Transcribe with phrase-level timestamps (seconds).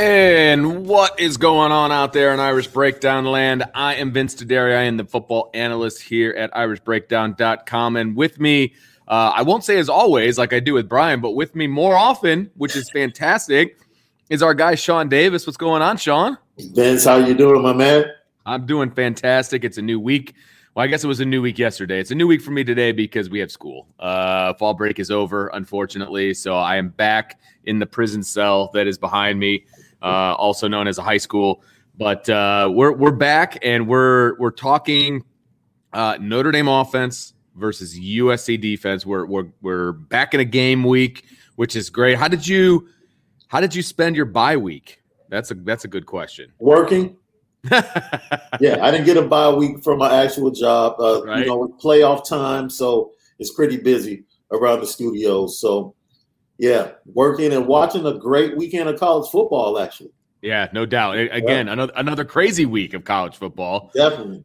[0.00, 3.64] And what is going on out there in Irish Breakdown land?
[3.74, 4.74] I am Vince D'Addario.
[4.74, 7.96] I am the football analyst here at irishbreakdown.com.
[7.96, 8.72] And with me,
[9.06, 11.96] uh, I won't say as always, like I do with Brian, but with me more
[11.96, 13.78] often, which is fantastic,
[14.30, 15.46] is our guy Sean Davis.
[15.46, 16.38] What's going on, Sean?
[16.58, 18.06] Vince, how you doing, my man?
[18.46, 19.64] I'm doing fantastic.
[19.64, 20.32] It's a new week.
[20.74, 22.00] Well, I guess it was a new week yesterday.
[22.00, 23.86] It's a new week for me today because we have school.
[23.98, 26.32] Uh, fall break is over, unfortunately.
[26.32, 29.66] So I am back in the prison cell that is behind me
[30.02, 31.62] uh, also known as a high school.
[31.96, 35.24] But uh, we're we're back and we're we're talking
[35.92, 39.04] uh, Notre Dame offense versus USC defense.
[39.04, 41.24] We're we're we're back in a game week,
[41.56, 42.16] which is great.
[42.16, 42.88] How did you
[43.48, 45.02] how did you spend your bye week?
[45.28, 46.52] That's a that's a good question.
[46.58, 47.16] Working.
[47.70, 50.96] yeah, I didn't get a bye week from my actual job.
[50.98, 51.40] Uh, right.
[51.40, 55.60] You know, playoff time, so it's pretty busy around the studios.
[55.60, 55.94] So
[56.60, 60.10] yeah, working and watching a great weekend of college football, actually.
[60.42, 61.16] Yeah, no doubt.
[61.16, 61.72] Again, yeah.
[61.72, 63.90] another another crazy week of college football.
[63.94, 64.44] Definitely.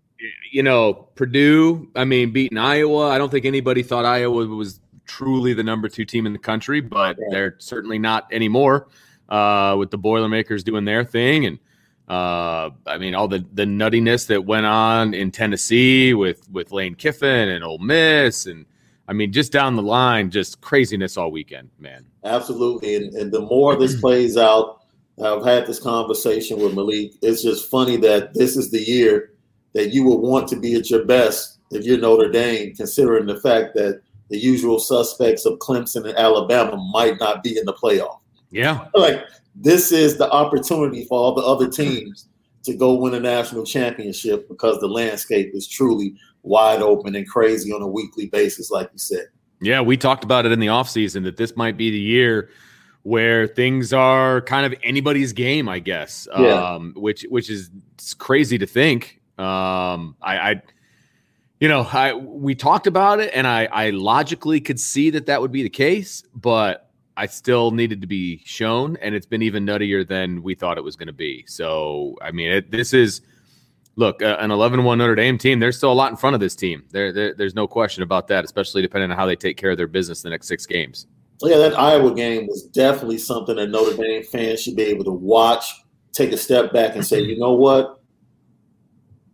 [0.49, 3.09] You know, Purdue, I mean, beating Iowa.
[3.09, 6.79] I don't think anybody thought Iowa was truly the number two team in the country,
[6.79, 7.25] but yeah.
[7.31, 8.87] they're certainly not anymore.
[9.27, 11.59] Uh, with the Boilermakers doing their thing, and
[12.07, 16.95] uh, I mean, all the the nuttiness that went on in Tennessee with with Lane
[16.95, 18.65] Kiffin and Ole Miss, and
[19.07, 22.05] I mean, just down the line, just craziness all weekend, man.
[22.23, 22.95] Absolutely.
[22.95, 24.81] And, and the more this plays out,
[25.23, 27.13] I've had this conversation with Malik.
[27.21, 29.31] It's just funny that this is the year
[29.73, 33.39] that you would want to be at your best if you're Notre Dame, considering the
[33.39, 38.19] fact that the usual suspects of Clemson and Alabama might not be in the playoff.
[38.49, 38.87] Yeah.
[38.95, 39.23] Like
[39.55, 42.27] this is the opportunity for all the other teams
[42.63, 47.71] to go win a national championship because the landscape is truly wide open and crazy
[47.73, 49.27] on a weekly basis, like you said.
[49.61, 52.49] Yeah, we talked about it in the offseason that this might be the year
[53.03, 56.27] where things are kind of anybody's game, I guess.
[56.37, 56.53] Yeah.
[56.53, 57.69] Um, which which is
[58.17, 59.21] crazy to think.
[59.37, 60.61] Um, I, I
[61.59, 65.41] you know, I we talked about it and I I logically could see that that
[65.41, 69.65] would be the case, but I still needed to be shown, and it's been even
[69.65, 71.45] nuttier than we thought it was going to be.
[71.47, 73.21] So, I mean, it, this is
[73.95, 76.39] look, uh, an 11 1 Notre Dame team, there's still a lot in front of
[76.39, 76.83] this team.
[76.91, 79.77] There, there, there's no question about that, especially depending on how they take care of
[79.77, 81.07] their business the next six games.
[81.41, 85.11] Yeah, that Iowa game was definitely something that Notre Dame fans should be able to
[85.11, 85.65] watch,
[86.13, 88.01] take a step back, and say, you know what?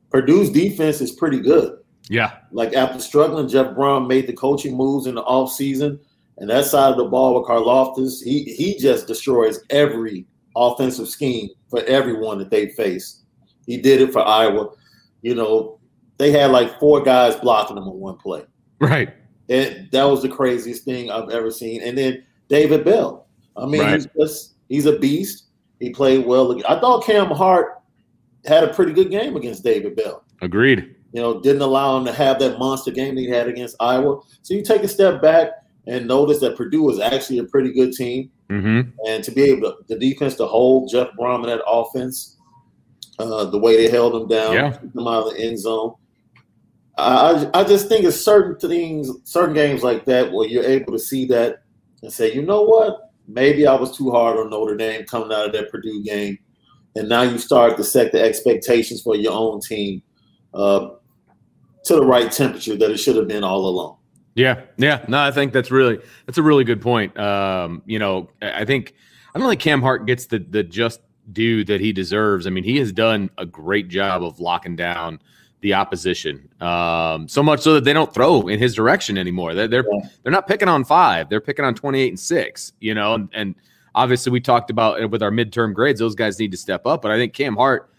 [0.10, 1.78] Purdue's defense is pretty good.
[2.10, 2.38] Yeah.
[2.52, 6.00] Like after struggling, Jeff Brohm made the coaching moves in the offseason.
[6.38, 10.26] And that side of the ball with Karlaftis, he he just destroys every
[10.56, 13.22] offensive scheme for everyone that they face.
[13.66, 14.70] He did it for Iowa.
[15.22, 15.80] You know,
[16.18, 18.44] they had like four guys blocking them on one play.
[18.80, 19.14] Right.
[19.50, 21.82] And that was the craziest thing I've ever seen.
[21.82, 23.28] And then David Bell.
[23.58, 23.96] I mean, right.
[23.96, 25.46] he's just he's a beast.
[25.80, 26.58] He played well.
[26.68, 27.82] I thought Cam Hart
[28.46, 30.24] had a pretty good game against David Bell.
[30.42, 30.96] Agreed.
[31.14, 34.22] You know, didn't allow him to have that monster game that he had against Iowa.
[34.42, 35.50] So you take a step back
[35.88, 38.32] and notice that Purdue is actually a pretty good team.
[38.50, 38.92] Mm-hmm.
[39.08, 42.38] And to be able to, the defense to hold Jeff Brohm in that offense
[43.20, 44.78] uh, the way they held them down, yeah.
[44.94, 45.96] them out of the end zone.
[46.98, 51.00] I, I just think it's certain things, certain games like that where you're able to
[51.00, 51.64] see that
[52.04, 55.48] and say, you know what, maybe I was too hard on Notre Dame coming out
[55.48, 56.38] of that Purdue game,
[56.96, 60.02] and now you start to set the expectations for your own team
[60.54, 60.90] uh,
[61.86, 63.98] to the right temperature that it should have been all along.
[64.36, 65.04] Yeah, yeah.
[65.08, 67.18] No, I think that's really that's a really good point.
[67.20, 68.94] Um, you know, I think
[69.34, 72.48] I don't think Cam Hart gets the the just due that he deserves.
[72.48, 75.20] I mean, he has done a great job of locking down
[75.62, 76.50] the opposition.
[76.60, 79.54] Um, so much so that they don't throw in his direction anymore.
[79.54, 80.10] They're they're, yeah.
[80.24, 81.30] they're not picking on five.
[81.30, 82.74] They're picking on twenty eight and six.
[82.80, 83.56] You know, and, and
[83.94, 87.02] obviously we talked about with our midterm grades, those guys need to step up.
[87.02, 87.92] But I think Cam Hart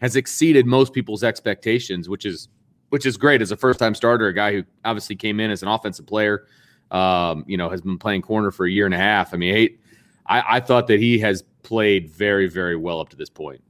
[0.00, 2.48] has exceeded most people's expectations, which is
[2.88, 5.62] which is great as a first time starter, a guy who obviously came in as
[5.62, 6.46] an offensive player.
[6.90, 9.32] Um, you know, has been playing corner for a year and a half.
[9.32, 9.78] I mean,
[10.26, 13.62] I, I thought that he has played very, very well up to this point.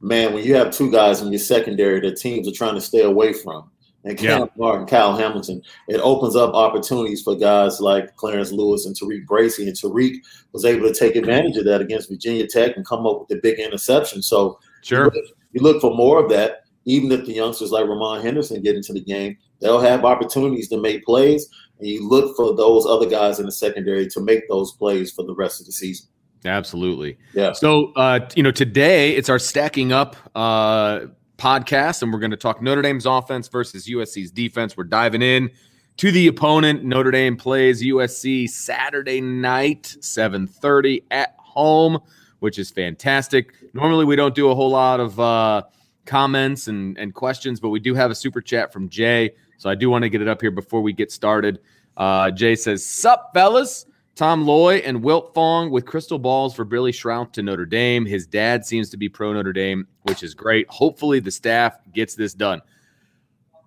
[0.00, 3.02] Man, when you have two guys in your secondary that teams are trying to stay
[3.02, 3.70] away from,
[4.04, 4.46] and Cam yeah.
[4.56, 9.66] Martin, Kyle Hamilton, it opens up opportunities for guys like Clarence Lewis and Tariq Bracy.
[9.66, 10.18] And Tariq
[10.52, 13.40] was able to take advantage of that against Virginia Tech and come up with the
[13.42, 14.22] big interception.
[14.22, 17.86] So sure, you look, you look for more of that even if the youngsters like
[17.86, 21.46] Ramon Henderson get into the game, they'll have opportunities to make plays.
[21.78, 25.24] And you look for those other guys in the secondary to make those plays for
[25.24, 26.08] the rest of the season.
[26.44, 27.18] Absolutely.
[27.34, 27.52] Yeah.
[27.52, 31.00] So, uh, you know, today it's our stacking up uh,
[31.36, 34.76] podcast, and we're going to talk Notre Dame's offense versus USC's defense.
[34.76, 35.50] We're diving in
[35.98, 36.84] to the opponent.
[36.84, 41.98] Notre Dame plays USC Saturday night, 7:30 at home,
[42.38, 43.52] which is fantastic.
[43.74, 45.62] Normally, we don't do a whole lot of uh,
[46.06, 49.30] comments and, and questions, but we do have a super chat from Jay.
[49.58, 51.60] So I do want to get it up here before we get started.
[51.96, 53.86] Uh, Jay says, Sup, fellas?
[54.14, 58.04] Tom Loy and Wilt Fong with crystal balls for Billy Schrauth to Notre Dame.
[58.04, 60.68] His dad seems to be pro Notre Dame, which is great.
[60.68, 62.60] Hopefully, the staff gets this done.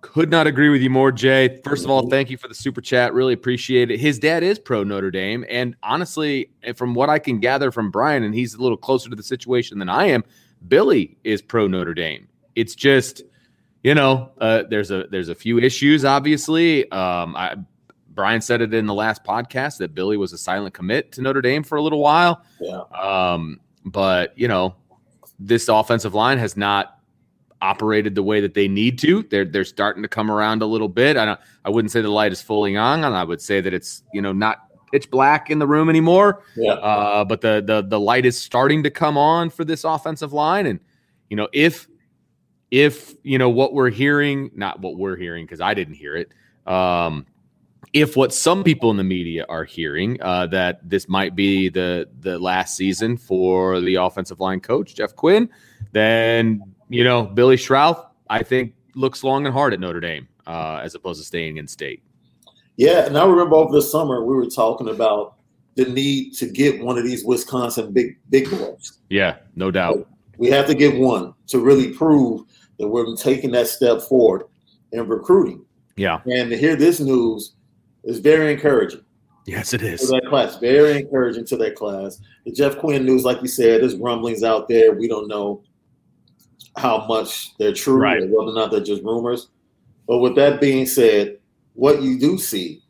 [0.02, 1.58] Could not agree with you more, Jay.
[1.64, 3.14] First of all, thank you for the super chat.
[3.14, 3.98] Really appreciate it.
[3.98, 5.42] His dad is pro Notre Dame.
[5.48, 9.16] And honestly, from what I can gather from Brian, and he's a little closer to
[9.16, 10.22] the situation than I am,
[10.68, 13.22] Billy is pro Notre Dame it's just
[13.82, 16.90] you know uh, there's a there's a few issues obviously.
[16.90, 17.56] Um, I,
[18.14, 21.40] brian said it in the last podcast that billy was a silent commit to notre
[21.40, 22.42] dame for a little while.
[22.60, 22.82] Yeah.
[22.98, 24.76] um, but you know
[25.38, 26.98] this offensive line has not
[27.60, 29.22] operated the way that they need to.
[29.24, 31.16] They're they're starting to come around a little bit.
[31.16, 33.72] I don't i wouldn't say the light is fully on and i would say that
[33.72, 36.42] it's you know not pitch black in the room anymore.
[36.54, 36.72] Yeah.
[36.72, 40.66] Uh, but the the the light is starting to come on for this offensive line.
[40.66, 40.78] And
[41.30, 41.88] you know if
[42.72, 46.32] if you know what we're hearing, not what we're hearing because I didn't hear it.
[46.66, 47.26] Um,
[47.92, 52.08] if what some people in the media are hearing uh, that this might be the
[52.20, 55.50] the last season for the offensive line coach Jeff Quinn,
[55.92, 60.80] then you know Billy Schrauth I think looks long and hard at Notre Dame uh,
[60.82, 62.02] as opposed to staying in state.
[62.76, 65.34] Yeah, and I remember over the summer we were talking about
[65.74, 68.98] the need to get one of these Wisconsin big big boys.
[69.10, 70.08] Yeah, no doubt.
[70.38, 72.46] We have to get one to really prove
[72.82, 74.42] that we're taking that step forward
[74.90, 75.64] in recruiting.
[75.96, 76.20] Yeah.
[76.26, 77.54] And to hear this news
[78.02, 79.04] is very encouraging.
[79.46, 80.00] Yes, it is.
[80.00, 82.20] To that class, very encouraging to that class.
[82.44, 84.94] The Jeff Quinn news, like you said, there's rumblings out there.
[84.94, 85.62] We don't know
[86.76, 88.20] how much they're true right.
[88.20, 89.48] or whether or not they're just rumors.
[90.08, 91.38] But with that being said,
[91.74, 92.82] what you do see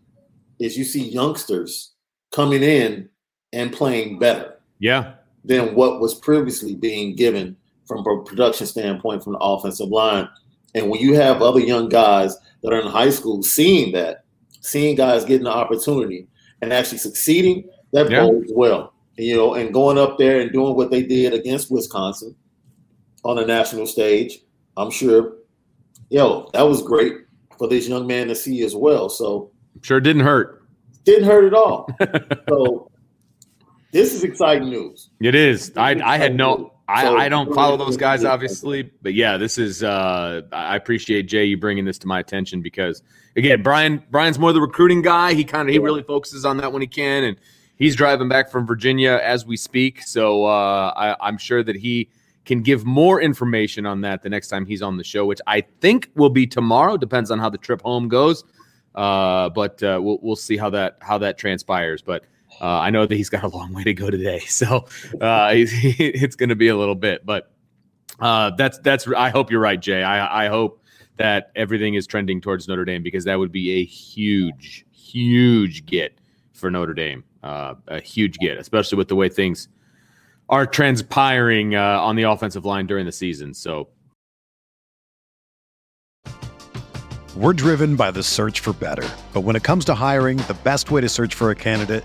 [0.59, 1.93] is you see youngsters
[2.31, 3.11] coming in
[3.53, 4.59] and playing better.
[4.79, 5.15] Yeah.
[5.45, 10.29] Than what was previously being given from a production standpoint from the offensive line.
[10.75, 14.25] And when you have other young guys that are in high school seeing that,
[14.61, 16.29] seeing guys getting the opportunity
[16.61, 18.21] and actually succeeding, that yeah.
[18.21, 18.95] bodes well.
[19.19, 22.35] You know, and going up there and doing what they did against Wisconsin
[23.25, 24.39] on a national stage,
[24.77, 25.35] I'm sure,
[26.09, 27.15] yo, that was great
[27.59, 29.11] for this young man to see as well.
[29.11, 29.51] So
[29.83, 30.67] sure didn't hurt.
[31.05, 31.89] Didn't hurt at all.
[32.49, 32.91] so
[33.93, 35.11] this is exciting news.
[35.21, 35.73] It is.
[35.77, 39.57] I I had no I, so, I don't follow those guys, obviously, but yeah, this
[39.57, 39.83] is.
[39.83, 43.03] Uh, I appreciate Jay you bringing this to my attention because
[43.37, 45.35] again, Brian Brian's more the recruiting guy.
[45.35, 47.37] He kind of he really focuses on that when he can, and
[47.77, 50.03] he's driving back from Virginia as we speak.
[50.03, 52.09] So uh, I, I'm sure that he
[52.45, 55.63] can give more information on that the next time he's on the show, which I
[55.81, 56.97] think will be tomorrow.
[56.97, 58.45] Depends on how the trip home goes,
[58.95, 62.03] uh, but uh, we'll we'll see how that how that transpires.
[62.03, 62.25] But
[62.63, 64.87] uh, I know that he's got a long way to go today, so
[65.21, 67.27] uh, it's going to be a little bit.
[67.27, 67.51] But
[68.21, 69.09] uh, that's that's.
[69.09, 70.03] I hope you're right, Jay.
[70.03, 70.81] I, I hope
[71.17, 76.19] that everything is trending towards Notre Dame because that would be a huge, huge get
[76.53, 77.25] for Notre Dame.
[77.43, 79.69] Uh, a huge get, especially with the way things
[80.49, 83.53] are transpiring uh, on the offensive line during the season.
[83.55, 83.89] So.
[87.35, 89.09] We're driven by the search for better.
[89.33, 92.05] But when it comes to hiring, the best way to search for a candidate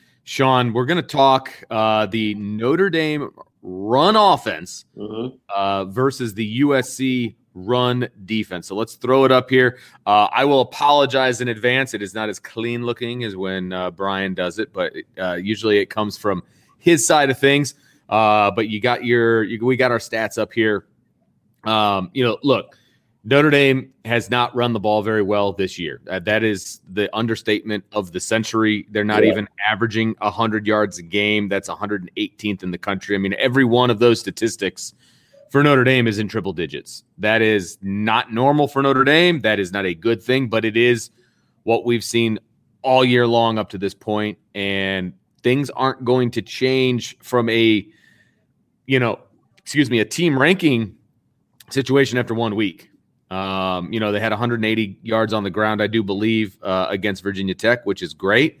[0.31, 5.35] Sean, we're going to talk uh, the Notre Dame run offense mm-hmm.
[5.53, 8.65] uh, versus the USC run defense.
[8.65, 9.77] So let's throw it up here.
[10.05, 11.93] Uh, I will apologize in advance.
[11.93, 15.79] It is not as clean looking as when uh, Brian does it, but uh, usually
[15.79, 16.43] it comes from
[16.77, 17.75] his side of things.
[18.07, 20.85] Uh, but you got your, you, we got our stats up here.
[21.65, 22.77] Um, you know, look,
[23.23, 26.01] Notre Dame has not run the ball very well this year.
[26.09, 28.87] Uh, that is the understatement of the century.
[28.89, 29.31] They're not yeah.
[29.31, 31.47] even averaging 100 yards a game.
[31.47, 33.15] That's 118th in the country.
[33.15, 34.95] I mean, every one of those statistics
[35.51, 37.03] for Notre Dame is in triple digits.
[37.19, 39.41] That is not normal for Notre Dame.
[39.41, 41.11] That is not a good thing, but it is
[41.63, 42.39] what we've seen
[42.81, 45.13] all year long up to this point, and
[45.43, 47.85] things aren't going to change from a,
[48.87, 49.19] you know,
[49.57, 50.95] excuse me, a team ranking
[51.69, 52.90] situation after one week.
[53.31, 57.23] Um, you know, they had 180 yards on the ground, I do believe, uh, against
[57.23, 58.59] Virginia Tech, which is great.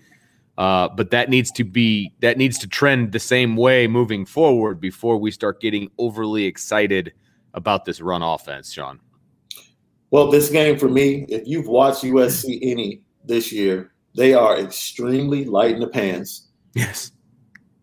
[0.57, 4.79] Uh, but that needs to be that needs to trend the same way moving forward
[4.79, 7.13] before we start getting overly excited
[7.53, 8.99] about this run offense, Sean.
[10.09, 15.45] Well, this game for me, if you've watched USC any this year, they are extremely
[15.45, 16.47] light in the pants.
[16.73, 17.11] Yes.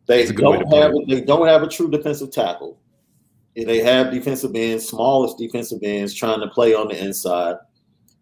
[0.06, 2.78] They don't have they don't have a true defensive tackle
[3.66, 7.56] they have defensive ends, smallest defensive ends, trying to play on the inside.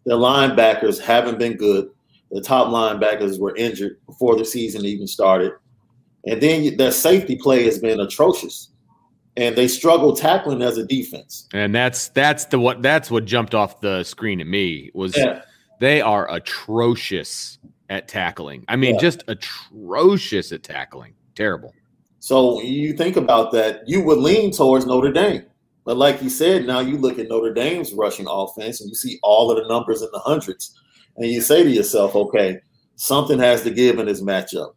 [0.05, 1.91] Their linebackers haven't been good.
[2.31, 5.53] The top linebackers were injured before the season even started.
[6.27, 8.71] And then their safety play has been atrocious.
[9.37, 11.47] And they struggle tackling as a defense.
[11.53, 15.43] And that's that's the what that's what jumped off the screen at me was yeah.
[15.79, 17.59] they are atrocious
[17.91, 18.65] at tackling.
[18.69, 19.01] I mean, yeah.
[19.01, 21.13] just atrocious at tackling.
[21.35, 21.75] Terrible.
[22.19, 25.45] So you think about that, you would lean towards Notre Dame.
[25.85, 29.21] But like you said, now you look at Notre Dame's rushing offense and you see
[29.23, 30.75] all of the numbers in the hundreds.
[31.17, 32.61] And you say to yourself, okay,
[32.97, 34.75] something has to give in this matchup.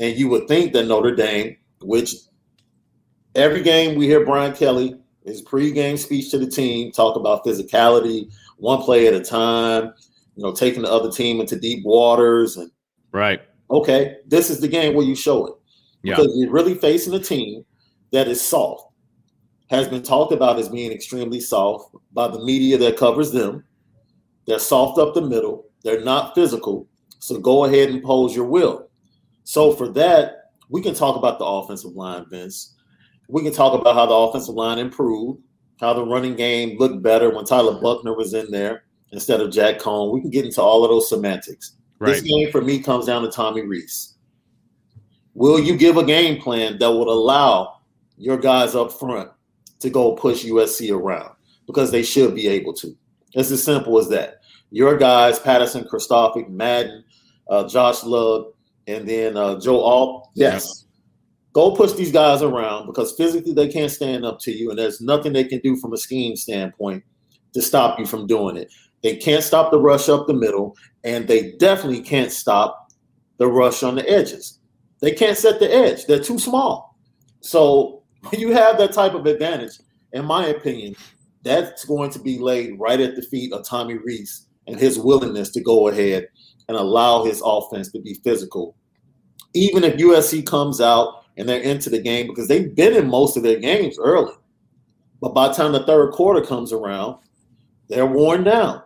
[0.00, 2.14] And you would think that Notre Dame, which
[3.34, 8.32] every game we hear Brian Kelly, his pregame speech to the team, talk about physicality,
[8.56, 9.92] one play at a time,
[10.36, 12.56] you know, taking the other team into deep waters.
[12.56, 12.70] And
[13.12, 13.42] right.
[13.70, 15.54] Okay, this is the game where you show it.
[16.02, 16.16] Yeah.
[16.16, 17.64] Because you're really facing a team
[18.12, 18.92] that is soft,
[19.70, 23.64] has been talked about as being extremely soft by the media that covers them.
[24.46, 25.66] They're soft up the middle.
[25.82, 26.86] They're not physical.
[27.18, 28.88] So go ahead and pose your will.
[29.44, 32.74] So for that, we can talk about the offensive line, Vince.
[33.28, 35.40] We can talk about how the offensive line improved,
[35.80, 39.78] how the running game looked better when Tyler Buchner was in there instead of Jack
[39.78, 40.12] Coan.
[40.12, 41.76] We can get into all of those semantics.
[41.98, 42.12] Right.
[42.12, 44.15] This game for me comes down to Tommy Rees.
[45.36, 47.80] Will you give a game plan that would allow
[48.16, 49.30] your guys up front
[49.80, 51.34] to go push USC around?
[51.66, 52.96] Because they should be able to.
[53.34, 54.40] It's as simple as that.
[54.70, 57.04] Your guys, Patterson, Kristofic, Madden,
[57.50, 58.54] uh, Josh Lugg,
[58.86, 60.30] and then uh, Joe Alt.
[60.32, 60.86] Yes.
[61.52, 65.02] Go push these guys around because physically they can't stand up to you, and there's
[65.02, 67.04] nothing they can do from a scheme standpoint
[67.52, 68.72] to stop you from doing it.
[69.02, 70.74] They can't stop the rush up the middle,
[71.04, 72.90] and they definitely can't stop
[73.36, 74.55] the rush on the edges.
[75.00, 76.96] They can't set the edge, they're too small.
[77.40, 79.78] So, you have that type of advantage,
[80.12, 80.96] in my opinion,
[81.42, 85.50] that's going to be laid right at the feet of Tommy Rees and his willingness
[85.50, 86.28] to go ahead
[86.68, 88.76] and allow his offense to be physical.
[89.54, 93.36] Even if USC comes out and they're into the game, because they've been in most
[93.36, 94.34] of their games early.
[95.20, 97.18] But by the time the third quarter comes around,
[97.88, 98.82] they're worn down.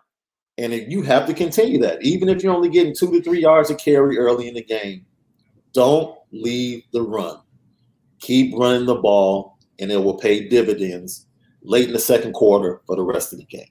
[0.59, 3.41] And if you have to continue that, even if you're only getting two to three
[3.41, 5.07] yards of carry early in the game,
[5.73, 7.41] don't leave the run.
[8.21, 11.27] Keep running the ball, and it will pay dividends
[11.63, 13.71] late in the second quarter for the rest of the game.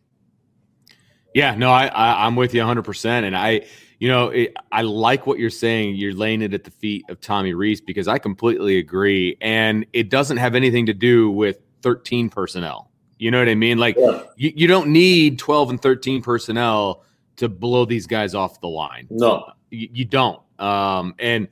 [1.33, 3.61] Yeah, no, I, I am with you 100, percent and I,
[3.99, 5.95] you know, it, I like what you're saying.
[5.95, 10.09] You're laying it at the feet of Tommy Rees because I completely agree, and it
[10.09, 12.89] doesn't have anything to do with 13 personnel.
[13.19, 13.77] You know what I mean?
[13.77, 14.23] Like yeah.
[14.37, 17.03] you, you don't need 12 and 13 personnel
[17.35, 19.07] to blow these guys off the line.
[19.09, 20.41] No, you, you don't.
[20.57, 21.47] Um, and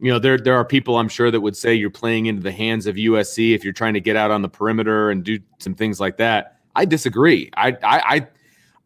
[0.00, 2.52] you know there there are people I'm sure that would say you're playing into the
[2.52, 5.74] hands of USC if you're trying to get out on the perimeter and do some
[5.74, 6.56] things like that.
[6.74, 7.50] I disagree.
[7.56, 8.28] I I I,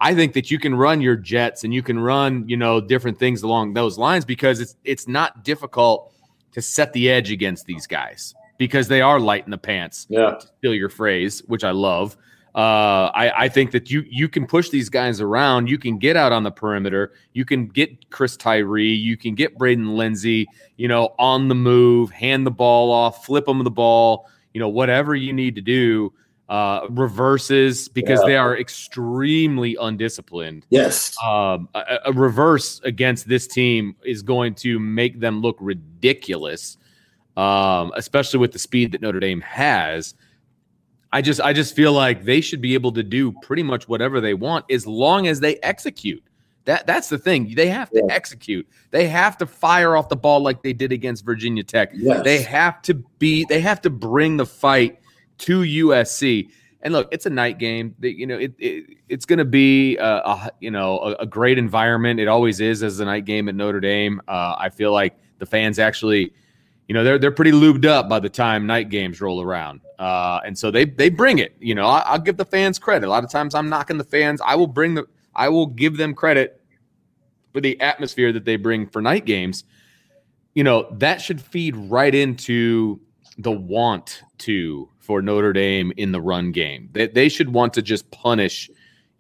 [0.01, 3.19] I think that you can run your jets and you can run you know different
[3.19, 6.13] things along those lines because it's it's not difficult
[6.53, 10.07] to set the edge against these guys because they are light in the pants.
[10.09, 12.17] Yeah, to steal your phrase, which I love.
[12.55, 15.69] Uh, I, I think that you you can push these guys around.
[15.69, 17.13] You can get out on the perimeter.
[17.33, 18.93] You can get Chris Tyree.
[18.95, 20.47] You can get Braden Lenzy.
[20.77, 24.29] You know, on the move, hand the ball off, flip them the ball.
[24.53, 26.13] You know, whatever you need to do.
[26.47, 28.27] Uh, reverses because yeah.
[28.27, 30.67] they are extremely undisciplined.
[30.69, 36.77] Yes, um, a, a reverse against this team is going to make them look ridiculous,
[37.39, 40.15] um, especially with the speed that Notre Dame has.
[41.15, 44.21] I just I just feel like they should be able to do pretty much whatever
[44.21, 46.25] they want as long as they execute.
[46.65, 47.55] That that's the thing.
[47.55, 48.13] They have to yeah.
[48.13, 48.67] execute.
[48.91, 51.93] They have to fire off the ball like they did against Virginia Tech.
[51.95, 52.25] Yes.
[52.25, 54.99] They have to be they have to bring the fight
[55.39, 56.49] to USC.
[56.83, 57.95] And look, it's a night game.
[58.01, 61.59] You know, it, it it's going to be a, a, you know a, a, great
[61.59, 62.19] environment.
[62.19, 64.21] It always is as a night game at Notre Dame.
[64.27, 66.35] Uh, I feel like the fans actually
[66.89, 70.41] you know they're they're pretty lubed up by the time night games roll around, uh,
[70.45, 71.55] and so they they bring it.
[71.59, 73.07] You know, I, will give the fans credit.
[73.07, 74.41] A lot of times I'm knocking the fans.
[74.45, 76.61] I will bring the I will give them credit
[77.53, 79.65] for the atmosphere that they bring for night games.
[80.55, 83.01] You know that should feed right into
[83.39, 86.91] the want to for Notre Dame in the run game.
[86.93, 88.71] They they should want to just punish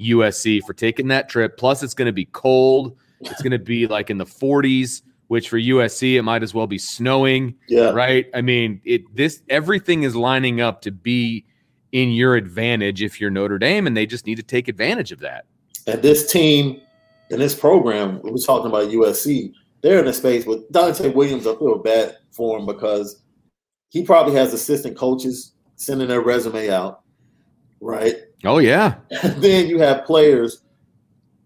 [0.00, 1.57] USC for taking that trip.
[1.57, 2.96] Plus, it's going to be cold.
[3.20, 6.67] It's going to be like in the 40s which for USC it might as well
[6.67, 7.55] be snowing.
[7.69, 7.91] Yeah.
[7.91, 8.27] Right.
[8.35, 11.45] I mean, it this everything is lining up to be
[11.93, 15.21] in your advantage if you're Notre Dame, and they just need to take advantage of
[15.21, 15.45] that.
[15.87, 16.81] And this team
[17.31, 21.47] and this program, we're talking about USC, they're in a space with Donte Williams.
[21.47, 23.23] I feel bad for him because
[23.91, 27.03] he probably has assistant coaches sending their resume out,
[27.81, 28.17] right?
[28.45, 28.97] Oh yeah.
[29.23, 30.63] And then you have players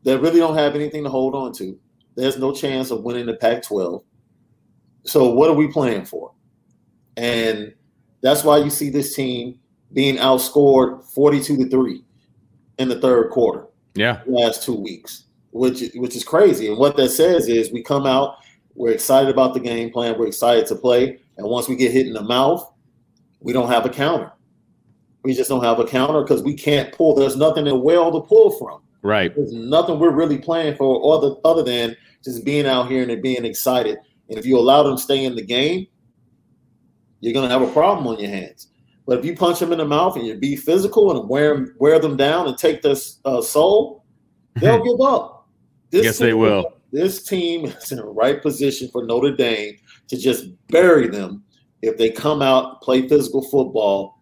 [0.05, 1.79] that really don't have anything to hold on to.
[2.19, 4.03] There's no chance of winning the Pac 12.
[5.05, 6.33] So, what are we playing for?
[7.17, 7.73] And
[8.23, 9.61] that's why you see this team
[9.93, 12.05] being outscored 42 to 3
[12.79, 13.67] in the third quarter.
[13.95, 14.23] Yeah.
[14.27, 16.67] Last two weeks, which which is crazy.
[16.67, 18.39] And what that says is we come out,
[18.75, 22.09] we're excited about the game plan, we're excited to play, and once we get hit
[22.09, 22.69] in the mouth,
[23.39, 24.33] we don't have a counter.
[25.23, 27.15] We just don't have a counter because we can't pull.
[27.15, 28.83] There's nothing in well to pull from.
[29.03, 29.35] Right.
[29.35, 33.45] There's nothing we're really playing for other other than just being out here and being
[33.45, 33.99] excited.
[34.29, 35.87] And if you allow them to stay in the game,
[37.21, 38.69] you're going to have a problem on your hands.
[39.07, 41.99] But if you punch them in the mouth and you be physical and wear wear
[41.99, 44.05] them down and take their uh, soul,
[44.57, 45.49] they'll give up.
[45.91, 46.75] This yes, they will.
[46.93, 49.77] This team is in the right position for Notre Dame
[50.09, 51.43] to just bury them
[51.81, 54.19] if they come out play physical football.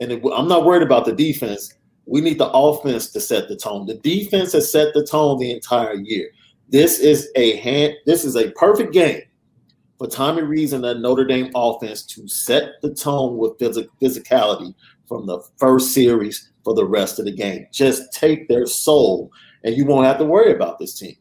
[0.00, 1.72] And if, I'm not worried about the defense.
[2.06, 3.86] We need the offense to set the tone.
[3.86, 6.30] The defense has set the tone the entire year.
[6.68, 7.94] This is a hand.
[8.06, 9.22] This is a perfect game
[9.98, 14.74] for Tommy Rees and the Notre Dame offense to set the tone with phys- physicality
[15.06, 17.66] from the first series for the rest of the game.
[17.72, 19.30] Just take their soul,
[19.62, 21.16] and you won't have to worry about this team.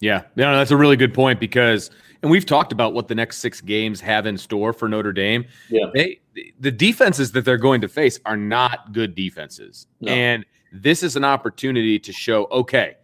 [0.00, 1.90] Yeah, no, that's a really good point because,
[2.22, 5.44] and we've talked about what the next six games have in store for Notre Dame.
[5.70, 6.20] Yeah, they
[6.60, 10.12] the defenses that they're going to face are not good defenses, no.
[10.12, 12.94] and this is an opportunity to show, okay,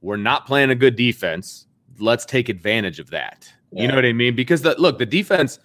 [0.00, 1.66] we're not playing a good defense.
[1.98, 3.52] Let's take advantage of that.
[3.72, 3.82] Yeah.
[3.82, 4.34] You know what I mean?
[4.34, 5.58] Because the look, the defense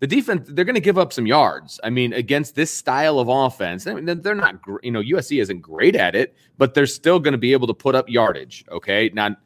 [0.00, 1.78] the defense they're going to give up some yards.
[1.84, 5.60] I mean, against this style of offense, I mean, they're not you know USC isn't
[5.60, 8.64] great at it, but they're still going to be able to put up yardage.
[8.70, 9.36] Okay, now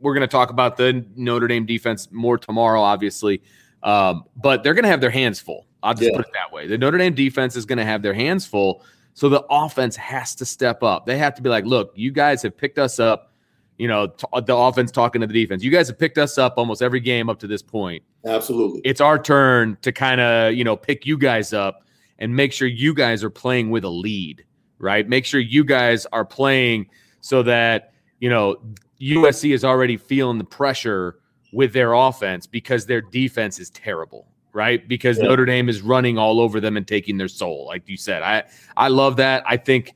[0.00, 3.42] we're going to talk about the Notre Dame defense more tomorrow, obviously,
[3.84, 5.66] um, but they're going to have their hands full.
[5.82, 6.16] I'll just yeah.
[6.16, 6.66] put it that way.
[6.66, 8.84] The Notre Dame defense is going to have their hands full,
[9.14, 11.06] so the offense has to step up.
[11.06, 13.32] They have to be like, look, you guys have picked us up
[13.78, 15.62] you know, t- the offense talking to the defense.
[15.62, 18.02] You guys have picked us up almost every game up to this point.
[18.24, 18.80] Absolutely.
[18.84, 21.84] It's our turn to kind of, you know, pick you guys up
[22.18, 24.44] and make sure you guys are playing with a lead,
[24.78, 25.06] right?
[25.08, 26.88] Make sure you guys are playing
[27.20, 28.56] so that, you know,
[29.00, 31.18] USC is already feeling the pressure
[31.52, 34.88] with their offense because their defense is terrible, right?
[34.88, 35.24] Because yeah.
[35.24, 38.22] Notre Dame is running all over them and taking their soul, like you said.
[38.22, 38.44] I
[38.76, 39.44] I love that.
[39.46, 39.92] I think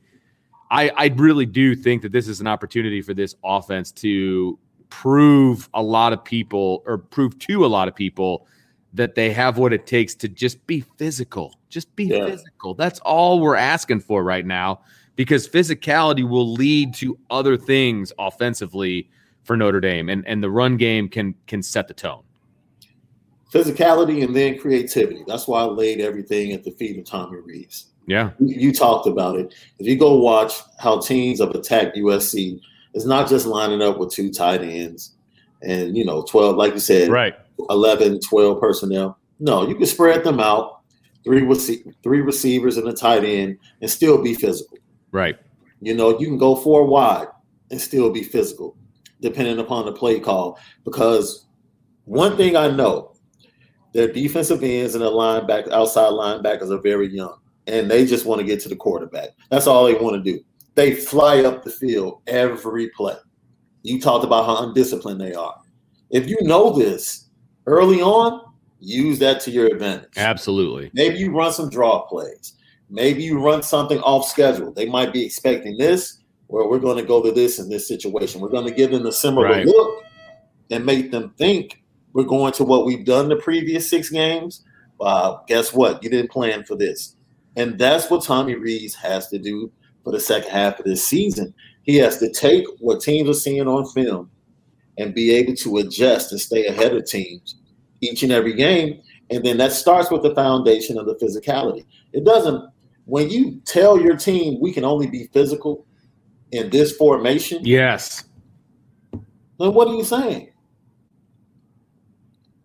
[0.71, 4.57] I, I really do think that this is an opportunity for this offense to
[4.89, 8.47] prove a lot of people or prove to a lot of people
[8.93, 11.59] that they have what it takes to just be physical.
[11.69, 12.25] Just be yeah.
[12.25, 12.73] physical.
[12.73, 14.81] That's all we're asking for right now
[15.17, 19.09] because physicality will lead to other things offensively
[19.43, 22.23] for Notre Dame and, and the run game can can set the tone.
[23.51, 25.25] Physicality and then creativity.
[25.27, 27.90] That's why I laid everything at the feet of Tommy Rees.
[28.11, 28.31] Yeah.
[28.39, 29.55] You, talked about it.
[29.79, 32.59] If you go watch how teams have attacked USC,
[32.93, 35.13] it's not just lining up with two tight ends
[35.61, 37.33] and, you know, 12, like you said, right.
[37.69, 39.17] 11, 12 personnel.
[39.39, 40.81] No, you can spread them out,
[41.23, 44.77] three, rece- three receivers and a tight end, and still be physical.
[45.13, 45.37] Right.
[45.79, 47.27] You know, you can go four wide
[47.69, 48.75] and still be physical,
[49.21, 50.59] depending upon the play call.
[50.83, 51.45] Because
[52.03, 53.13] one thing I know,
[53.93, 58.39] their defensive ends and the linebacker, outside linebackers are very young and they just want
[58.39, 59.29] to get to the quarterback.
[59.49, 60.43] That's all they want to do.
[60.75, 63.15] They fly up the field every play.
[63.83, 65.59] You talked about how undisciplined they are.
[66.09, 67.29] If you know this
[67.65, 68.41] early on,
[68.79, 70.09] use that to your advantage.
[70.17, 70.91] Absolutely.
[70.93, 72.53] Maybe you run some draw plays.
[72.89, 74.73] Maybe you run something off schedule.
[74.73, 78.41] They might be expecting this, where we're going to go to this in this situation.
[78.41, 79.65] We're going to give them a similar right.
[79.65, 80.03] look
[80.69, 81.81] and make them think
[82.13, 84.63] we're going to what we've done the previous six games.
[84.99, 86.03] Uh, guess what?
[86.03, 87.15] You didn't plan for this.
[87.55, 89.71] And that's what Tommy Rees has to do
[90.03, 91.53] for the second half of this season.
[91.83, 94.29] He has to take what teams are seeing on film
[94.97, 97.55] and be able to adjust and stay ahead of teams
[98.01, 99.01] each and every game.
[99.29, 101.85] And then that starts with the foundation of the physicality.
[102.13, 102.69] It doesn't,
[103.05, 105.85] when you tell your team we can only be physical
[106.51, 107.61] in this formation.
[107.63, 108.25] Yes.
[109.11, 110.49] Then what are you saying?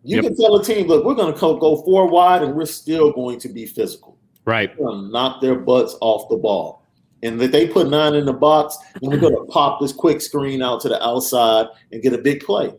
[0.03, 0.25] You yep.
[0.25, 3.39] can tell a team, look, we're going to go four wide and we're still going
[3.39, 4.16] to be physical.
[4.47, 4.73] Right.
[4.79, 6.81] knock their butts off the ball.
[7.21, 10.21] And if they put nine in the box, then we're going to pop this quick
[10.21, 12.71] screen out to the outside and get a big play.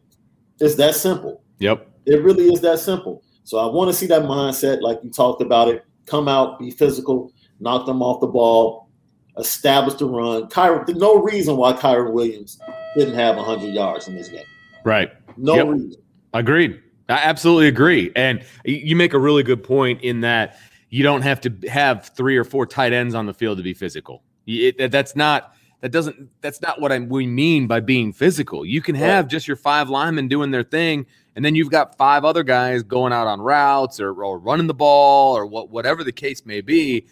[0.60, 1.42] It's that simple.
[1.58, 1.86] Yep.
[2.06, 3.22] It really is that simple.
[3.44, 5.84] So I want to see that mindset, like you talked about it.
[6.06, 8.88] Come out, be physical, knock them off the ball,
[9.36, 10.48] establish the run.
[10.48, 12.58] Kyren, there's no reason why Kyren Williams
[12.96, 14.44] didn't have 100 yards in this game.
[14.84, 15.12] Right.
[15.36, 15.66] No yep.
[15.66, 16.02] reason.
[16.32, 16.80] Agreed.
[17.10, 18.10] I absolutely agree.
[18.16, 20.58] And you make a really good point in that
[20.90, 23.74] you don't have to have three or four tight ends on the field to be
[23.74, 24.22] physical.
[24.46, 28.64] It, that's not that doesn't that's not what I we mean by being physical.
[28.64, 29.30] You can have right.
[29.30, 33.12] just your five linemen doing their thing, and then you've got five other guys going
[33.12, 37.06] out on routes or, or running the ball or what whatever the case may be,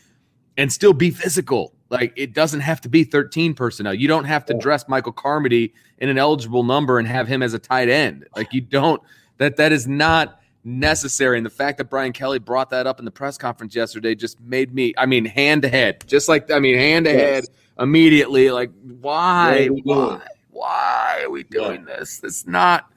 [0.57, 1.75] and still be physical.
[1.91, 3.95] Like it doesn't have to be 13 personnel.
[3.95, 7.55] You don't have to dress Michael Carmody in an eligible number and have him as
[7.55, 8.27] a tight end.
[8.35, 9.01] Like you don't
[9.39, 11.39] that that is not necessary.
[11.39, 14.39] And the fact that Brian Kelly brought that up in the press conference yesterday just
[14.41, 17.45] made me, I mean, hand to head, just like, I mean, hand to head
[17.79, 18.51] immediately.
[18.51, 19.69] Like, why?
[19.69, 20.21] Why?
[20.51, 21.99] Why are we doing yeah.
[21.99, 22.21] this?
[22.25, 22.91] It's not,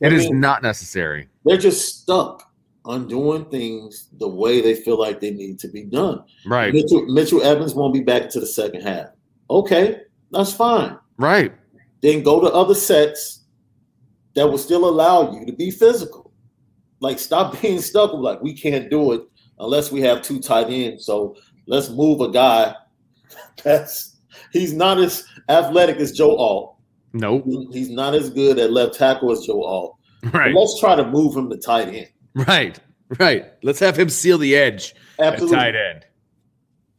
[0.00, 1.28] It I is mean, not necessary.
[1.44, 2.50] They're just stuck
[2.84, 6.24] on doing things the way they feel like they need to be done.
[6.44, 6.74] Right.
[6.74, 9.08] Mitchell, Mitchell Evans won't be back to the second half.
[9.48, 10.98] Okay, that's fine.
[11.16, 11.54] Right.
[12.02, 13.44] Then go to other sets
[14.34, 16.23] that will still allow you to be physical.
[17.00, 19.22] Like, stop being stuck with like we can't do it
[19.58, 21.06] unless we have two tight ends.
[21.06, 22.74] So let's move a guy
[23.62, 24.16] that's
[24.52, 26.76] he's not as athletic as Joe Alt.
[27.12, 27.68] No, nope.
[27.72, 29.96] he's not as good at left tackle as Joe Alt.
[30.32, 30.52] Right.
[30.52, 32.08] But let's try to move him to tight end.
[32.34, 32.78] Right.
[33.18, 33.52] Right.
[33.62, 35.56] Let's have him seal the edge Absolutely.
[35.56, 36.06] tight end.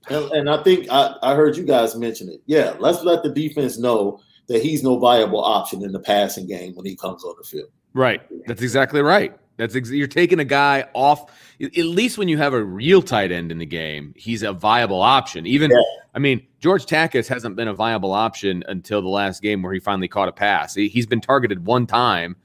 [0.10, 2.42] And, and I think I, I heard you guys mention it.
[2.46, 6.76] Yeah, let's let the defense know that he's no viable option in the passing game
[6.76, 7.70] when he comes on the field.
[7.94, 8.22] Right.
[8.46, 9.36] That's exactly right.
[9.58, 11.32] That's ex- you're taking a guy off.
[11.62, 15.02] At least when you have a real tight end in the game, he's a viable
[15.02, 15.46] option.
[15.46, 15.78] Even, yeah.
[16.14, 19.80] I mean, George Takacs hasn't been a viable option until the last game where he
[19.80, 20.76] finally caught a pass.
[20.76, 22.36] He, he's been targeted one time,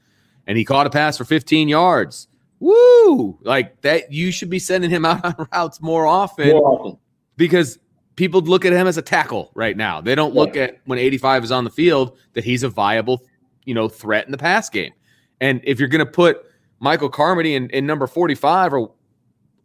[0.47, 2.27] and he caught a pass for 15 yards.
[2.59, 3.37] Woo!
[3.41, 6.97] Like that, you should be sending him out on routes more often, more often.
[7.35, 7.79] because
[8.15, 9.99] people look at him as a tackle right now.
[9.99, 13.23] They don't look at when 85 is on the field that he's a viable,
[13.65, 14.93] you know, threat in the pass game.
[15.39, 16.45] And if you're going to put
[16.81, 18.91] Michael Carmody in, in number 45 or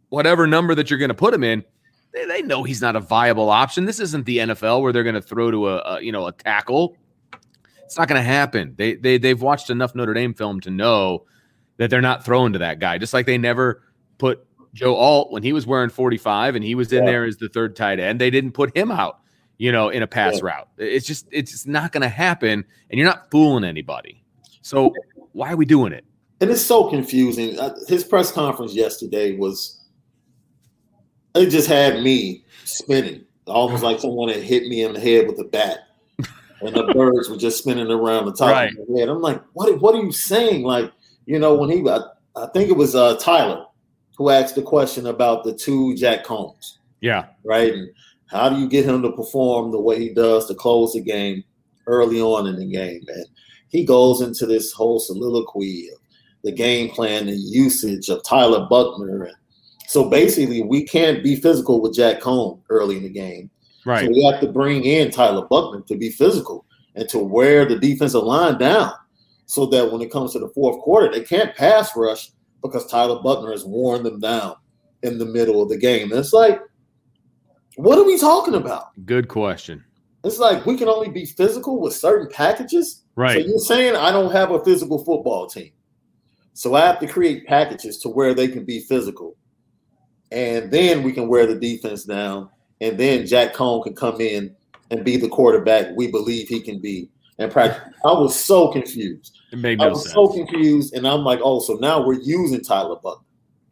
[0.09, 1.65] whatever number that you're going to put him in,
[2.13, 3.85] they, they know he's not a viable option.
[3.85, 6.31] This isn't the NFL where they're going to throw to a, a, you know a
[6.31, 6.95] tackle.
[7.83, 8.75] It's not going to happen.
[8.77, 11.25] They they they've watched enough Notre Dame film to know
[11.77, 12.97] that they're not throwing to that guy.
[12.97, 13.83] Just like they never
[14.19, 17.11] put Joe Alt when he was wearing 45 and he was in yeah.
[17.11, 18.21] there as the third tight end.
[18.21, 19.19] They didn't put him out,
[19.57, 20.45] you know, in a pass yeah.
[20.45, 20.69] route.
[20.77, 24.23] It's just it's just not going to happen, and you're not fooling anybody.
[24.61, 24.93] So
[25.31, 26.05] why are we doing it?
[26.39, 27.57] And it's so confusing.
[27.87, 29.83] His press conference yesterday was
[31.35, 35.39] it just had me spinning, almost like someone had hit me in the head with
[35.39, 35.79] a bat,
[36.61, 38.71] and the birds were just spinning around the top right.
[38.71, 39.09] of my head.
[39.09, 39.79] I'm like, what?
[39.81, 40.63] What are you saying?
[40.63, 40.91] Like,
[41.25, 41.99] you know, when he, I,
[42.35, 43.65] I think it was uh, Tyler
[44.17, 46.77] who asked the question about the two Jack Coans.
[47.01, 47.25] Yeah.
[47.43, 47.73] Right.
[47.73, 47.89] And
[48.27, 51.43] how do you get him to perform the way he does to close the game
[51.85, 53.03] early on in the game?
[53.07, 53.25] And
[53.69, 55.99] he goes into this whole soliloquy of
[56.43, 59.31] the game plan and usage of Tyler Buchner.
[59.87, 63.49] So basically, we can't be physical with Jack Coan early in the game.
[63.85, 64.05] Right.
[64.05, 67.79] So we have to bring in Tyler Buchner to be physical and to wear the
[67.79, 68.91] defensive line down
[69.45, 73.21] so that when it comes to the fourth quarter, they can't pass rush because Tyler
[73.21, 74.55] Buchner has worn them down
[75.03, 76.11] in the middle of the game.
[76.11, 76.59] And it's like,
[77.77, 78.87] what are we talking about?
[79.05, 79.83] Good question.
[80.23, 83.03] It's like we can only be physical with certain packages.
[83.15, 83.41] Right.
[83.41, 85.71] So you're saying I don't have a physical football team.
[86.57, 89.35] So I have to create packages to where they can be physical.
[90.31, 92.49] And then we can wear the defense down.
[92.81, 94.55] And then Jack Coan can come in
[94.89, 97.93] and be the quarterback we believe he can be and practice.
[98.03, 99.37] I was so confused.
[99.51, 100.15] It made no I was sense.
[100.15, 100.95] so confused.
[100.95, 103.23] And I'm like, oh, so now we're using Tyler Buck.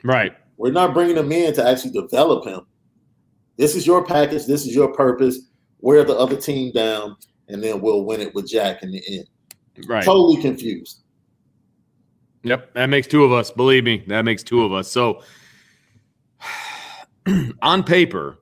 [0.04, 0.38] Right.
[0.58, 2.68] We're not bringing him in to actually develop him.
[3.58, 4.46] This is your package.
[4.46, 5.40] This is your purpose.
[5.80, 7.18] Wear the other team down,
[7.48, 9.28] and then we'll win it with Jack in the end.
[9.88, 10.06] Right.
[10.06, 11.02] Totally confused.
[12.46, 13.50] Yep, that makes two of us.
[13.50, 14.90] Believe me, that makes two of us.
[14.90, 15.24] So,
[17.62, 18.38] on paper,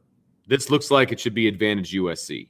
[0.47, 2.49] this looks like it should be advantage USC.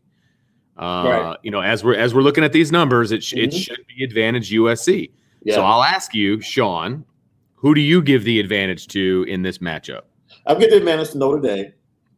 [0.75, 1.37] Uh, right.
[1.43, 3.43] You know, as we're as we're looking at these numbers, it sh- mm-hmm.
[3.45, 5.11] it should be advantage USC.
[5.43, 5.55] Yeah.
[5.55, 7.05] So I'll ask you, Sean,
[7.53, 10.01] who do you give the advantage to in this matchup?
[10.47, 11.71] I give the advantage to Notre Dame.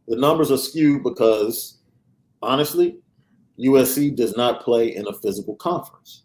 [0.08, 1.80] The numbers are skewed because,
[2.42, 3.00] honestly,
[3.60, 6.24] USC does not play in a physical conference.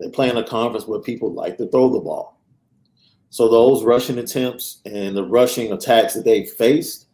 [0.00, 2.40] They play in a conference where people like to throw the ball.
[3.28, 7.06] So those rushing attempts and the rushing attacks that they faced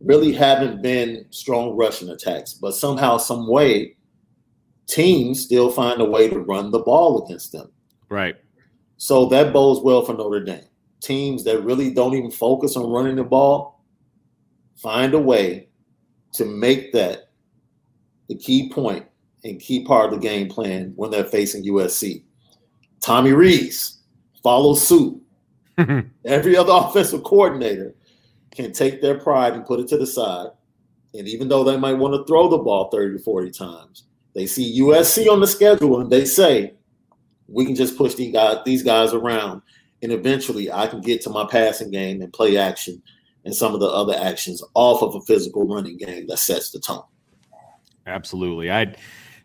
[0.00, 3.96] really haven't been strong rushing attacks, but somehow, some way,
[4.86, 7.70] teams still find a way to run the ball against them.
[8.10, 8.36] Right.
[8.98, 10.64] So that bodes well for Notre Dame.
[11.00, 13.82] Teams that really don't even focus on running the ball
[14.76, 15.68] find a way
[16.34, 17.30] to make that
[18.28, 19.06] the key point
[19.44, 22.22] and key part of the game plan when they're facing USC.
[23.00, 23.98] Tommy Rees
[24.42, 25.20] follows suit.
[26.24, 27.94] Every other offensive coordinator
[28.50, 30.48] can take their pride and put it to the side.
[31.12, 34.04] And even though they might want to throw the ball 30 to 40 times,
[34.34, 36.74] they see USC on the schedule and they say,
[37.46, 39.62] we can just push these guys, these guys around.
[40.02, 43.02] And eventually I can get to my passing game and play action
[43.44, 46.80] and some of the other actions off of a physical running game that sets the
[46.80, 47.04] tone.
[48.06, 48.70] Absolutely.
[48.70, 48.94] I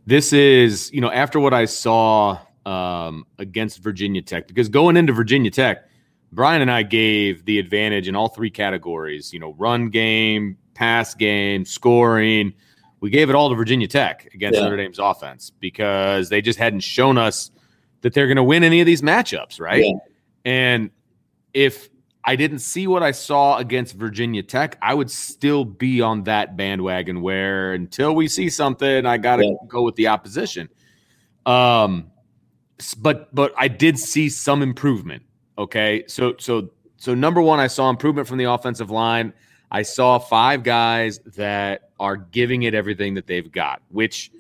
[0.10, 5.14] this is, you know, after what I saw um, against Virginia Tech, because going into
[5.14, 5.88] Virginia Tech,
[6.32, 11.14] Brian and I gave the advantage in all three categories, you know, run game, pass
[11.14, 12.54] game, scoring.
[13.02, 14.66] We gave it all to Virginia Tech against yeah.
[14.66, 17.52] Notre Dame's offense because they just hadn't shown us
[18.02, 19.86] that they're going to win any of these matchups, right?
[19.86, 19.94] Yeah.
[20.44, 20.90] And
[21.54, 21.88] if
[22.24, 26.58] I didn't see what I saw against Virginia Tech, I would still be on that
[26.58, 29.54] bandwagon where until we see something, I got to yeah.
[29.68, 30.70] go with the opposition.
[31.46, 32.12] Um,
[32.98, 35.24] but but I did see some improvement.
[35.58, 39.34] Okay, so so so number one, I saw improvement from the offensive line.
[39.72, 44.32] I saw five guys that are giving it everything that they've got, which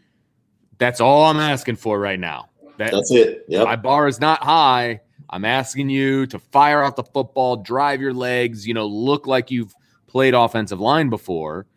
[0.77, 2.49] that's all I'm asking for right now.
[2.77, 3.45] That, that's it.
[3.47, 3.65] Yep.
[3.65, 8.13] My bar is not high I'm asking you to fire out the football, drive your
[8.13, 9.73] legs, you know, look like you've
[10.07, 11.67] played offensive line before.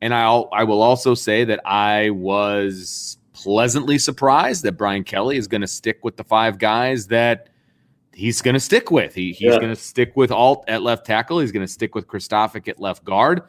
[0.00, 5.46] And I I will also say that I was pleasantly surprised that Brian Kelly is
[5.46, 7.48] going to stick with the five guys that
[8.12, 9.14] he's going to stick with.
[9.14, 9.58] He, he's yeah.
[9.58, 11.38] going to stick with Alt at left tackle.
[11.38, 13.42] He's going to stick with Kristofic at left guard.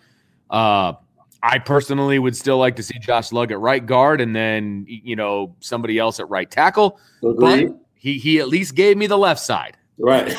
[0.49, 0.93] Uh,
[1.41, 5.15] I personally would still like to see Josh Lugg at right guard and then you
[5.15, 6.99] know somebody else at right tackle.
[7.23, 7.69] Agreed.
[7.69, 9.77] But he he at least gave me the left side.
[9.99, 10.35] Right.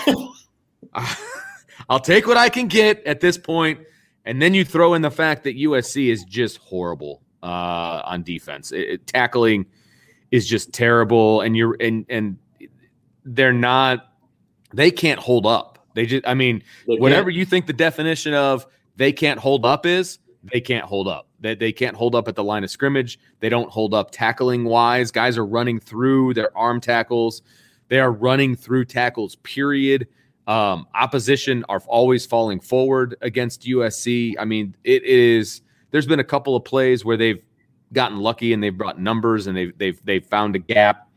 [1.88, 3.80] I'll take what I can get at this point,
[4.24, 8.72] and then you throw in the fact that USC is just horrible uh, on defense.
[8.72, 9.66] It, it, tackling
[10.30, 12.38] is just terrible, and you're and and
[13.24, 14.06] they're not.
[14.72, 15.86] They can't hold up.
[15.94, 16.26] They just.
[16.26, 20.84] I mean, whatever you think the definition of they can't hold up is, they can't
[20.84, 21.28] hold up.
[21.40, 23.18] They, they can't hold up at the line of scrimmage.
[23.40, 25.10] They don't hold up tackling wise.
[25.10, 27.42] Guys are running through their arm tackles.
[27.88, 30.06] They are running through tackles, period.
[30.46, 34.34] Um, opposition are always falling forward against USC.
[34.38, 35.62] I mean, it is.
[35.90, 37.42] There's been a couple of plays where they've
[37.92, 41.08] gotten lucky and they've brought numbers and they've they've they've found a gap.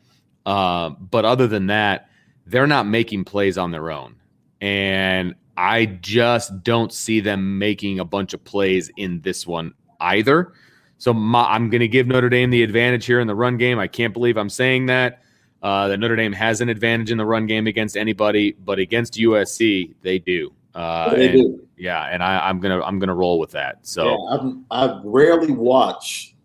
[0.45, 2.09] Uh, but other than that,
[2.45, 4.15] they're not making plays on their own.
[4.61, 10.53] And I just don't see them making a bunch of plays in this one either.
[10.97, 13.77] So my, I'm going to give Notre Dame the advantage here in the run game.
[13.77, 15.21] I can't believe I'm saying that.
[15.61, 19.13] Uh, that Notre Dame has an advantage in the run game against anybody, but against
[19.13, 20.53] USC they do.
[20.75, 21.67] Uh, they and, do.
[21.77, 23.85] Yeah, and I, am gonna I'm gonna roll with that.
[23.85, 26.35] So yeah, i rarely watch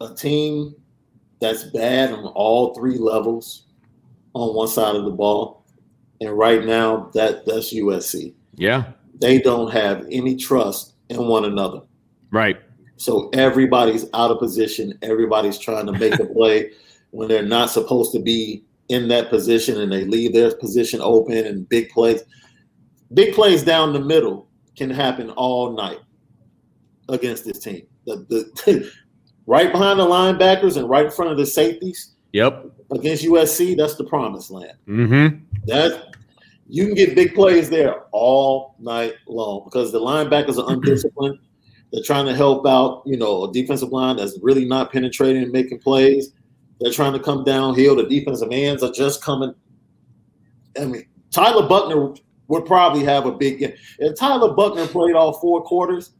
[0.00, 0.74] a team
[1.40, 3.64] that's bad on all three levels
[4.34, 5.65] on one side of the ball
[6.20, 8.34] and right now, that that's USC.
[8.54, 8.92] Yeah.
[9.20, 11.80] They don't have any trust in one another.
[12.30, 12.60] Right.
[12.96, 14.98] So everybody's out of position.
[15.02, 16.72] Everybody's trying to make a play
[17.10, 21.36] when they're not supposed to be in that position and they leave their position open
[21.36, 22.22] and big plays.
[23.14, 25.98] Big plays down the middle can happen all night
[27.08, 27.86] against this team.
[28.06, 28.92] The, the
[29.46, 32.15] right behind the linebackers and right in front of the safeties.
[32.32, 32.66] Yep.
[32.92, 34.74] Against USC, that's the promised land.
[34.86, 35.44] Mm-hmm.
[35.66, 36.14] That
[36.68, 41.38] you can get big plays there all night long because the linebackers are undisciplined.
[41.92, 45.52] They're trying to help out, you know, a defensive line that's really not penetrating and
[45.52, 46.32] making plays.
[46.80, 47.94] They're trying to come downhill.
[47.94, 49.54] The defensive ends are just coming.
[50.78, 52.14] I mean, Tyler Buchner
[52.48, 53.72] would probably have a big game.
[53.98, 56.12] If Tyler Buchner played all four quarters,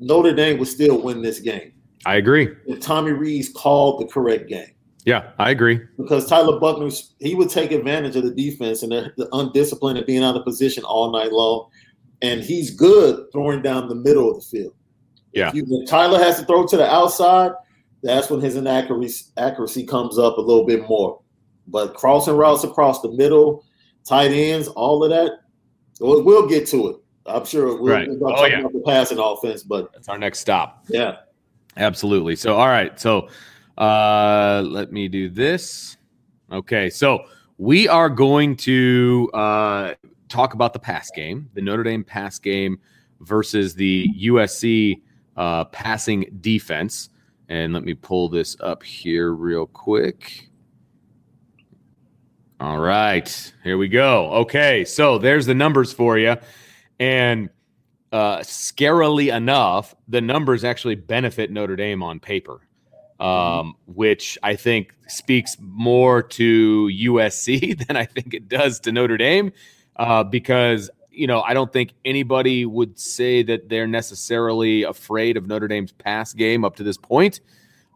[0.00, 1.72] Notre Dame would still win this game.
[2.06, 2.48] I agree.
[2.66, 4.70] If Tommy Rees called the correct game.
[5.04, 5.80] Yeah, I agree.
[5.96, 10.06] Because Tyler Buchner, he would take advantage of the defense and the, the undisciplined and
[10.06, 11.70] being out of position all night long.
[12.20, 14.74] And he's good throwing down the middle of the field.
[15.32, 15.48] Yeah.
[15.48, 17.52] If, you, if Tyler has to throw to the outside,
[18.02, 21.20] that's when his inaccuracy accuracy comes up a little bit more.
[21.66, 23.64] But crossing routes across the middle,
[24.06, 25.40] tight ends, all of that,
[26.00, 26.96] we'll, we'll get to it.
[27.26, 28.08] I'm sure we'll, right.
[28.08, 28.60] we'll oh, yeah.
[28.60, 30.84] about the passing offense, but that's our next stop.
[30.88, 31.16] Yeah.
[31.78, 32.36] Absolutely.
[32.36, 32.98] So, all right.
[33.00, 33.28] So,
[33.78, 35.96] uh, let me do this.
[36.50, 37.24] Okay, so
[37.58, 39.94] we are going to uh,
[40.28, 42.78] talk about the pass game, the Notre Dame pass game
[43.20, 45.00] versus the USC
[45.36, 47.10] uh, passing defense.
[47.48, 50.48] And let me pull this up here real quick.
[52.60, 54.32] All right, here we go.
[54.32, 56.36] Okay, so there's the numbers for you.
[56.98, 57.48] And
[58.12, 62.60] uh, scarily enough, the numbers actually benefit Notre Dame on paper.
[63.20, 63.58] Mm-hmm.
[63.60, 69.16] um, which I think speaks more to USC than I think it does to Notre
[69.16, 69.52] Dame,
[69.96, 75.48] uh, because you know I don't think anybody would say that they're necessarily afraid of
[75.48, 77.40] Notre Dame's pass game up to this point.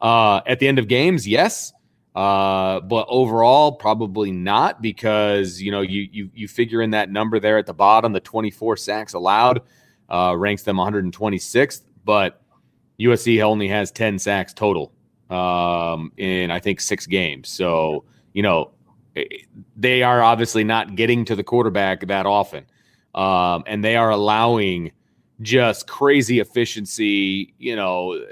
[0.01, 1.73] Uh, at the end of games, yes,
[2.17, 7.39] uh, but overall, probably not because you know you you you figure in that number
[7.39, 9.63] there at the bottom, the 24 sacks allowed
[10.09, 12.43] uh, ranks them 126th, but
[13.01, 14.93] USC only has 10 sacks total
[15.33, 17.49] um, in I think six games.
[17.49, 18.71] So you know
[19.17, 19.25] eh,
[19.77, 22.65] they are obviously not getting to the quarterback that often,
[23.15, 24.93] um, and they are allowing
[25.41, 27.55] just crazy efficiency.
[27.59, 28.25] You know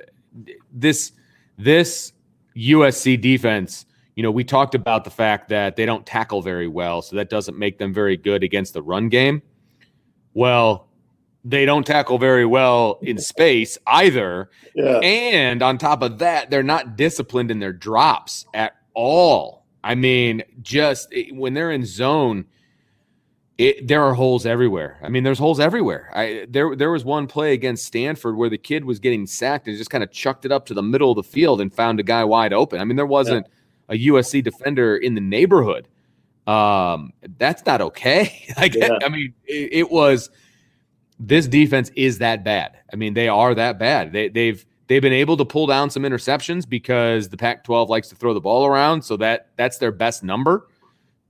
[0.73, 1.13] this
[1.59, 2.13] this
[2.57, 3.87] USC defense.
[4.17, 7.31] You know, we talked about the fact that they don't tackle very well, so that
[7.31, 9.41] doesn't make them very good against the run game.
[10.35, 10.90] Well,
[11.45, 14.51] they don't tackle very well in space either.
[14.75, 14.99] Yeah.
[14.99, 19.65] And on top of that, they're not disciplined in their drops at all.
[19.83, 22.45] I mean, just when they're in zone,
[23.57, 24.99] it, there are holes everywhere.
[25.03, 26.11] I mean, there's holes everywhere.
[26.15, 29.77] I there there was one play against Stanford where the kid was getting sacked and
[29.77, 32.03] just kind of chucked it up to the middle of the field and found a
[32.03, 32.81] guy wide open.
[32.81, 33.47] I mean, there wasn't
[33.91, 33.97] yeah.
[33.97, 35.89] a USC defender in the neighborhood.
[36.47, 38.47] Um, that's not okay.
[38.57, 38.99] like, yeah.
[39.05, 40.31] I mean, it, it was
[41.21, 42.79] this defense is that bad.
[42.93, 44.13] I mean, they are that bad.
[44.13, 48.17] They, they've they've been able to pull down some interceptions because the Pac-12 likes to
[48.17, 50.67] throw the ball around, so that that's their best number.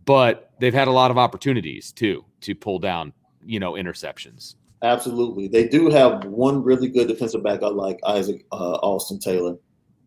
[0.04, 3.12] But they've had a lot of opportunities too to pull down,
[3.44, 4.54] you know, interceptions.
[4.82, 7.62] Absolutely, they do have one really good defensive back.
[7.62, 9.56] I like Isaac uh, Austin Taylor.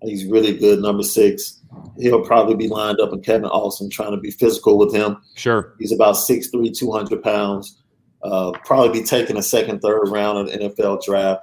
[0.02, 1.62] He's really good, number six.
[1.98, 5.18] He'll probably be lined up, and Kevin Austin trying to be physical with him.
[5.36, 7.83] Sure, he's about 6'3", 200 pounds.
[8.24, 11.42] Uh, probably be taking a second, third round of the NFL draft.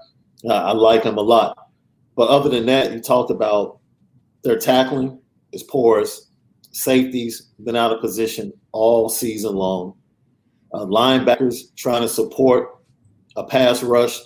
[0.49, 1.69] Uh, I like him a lot.
[2.17, 3.79] But other than that, you talked about
[4.43, 5.21] their tackling
[5.53, 6.31] is porous.
[6.73, 9.95] Safeties been out of position all season long.
[10.73, 12.79] Uh, linebackers trying to support
[13.37, 14.19] a pass rush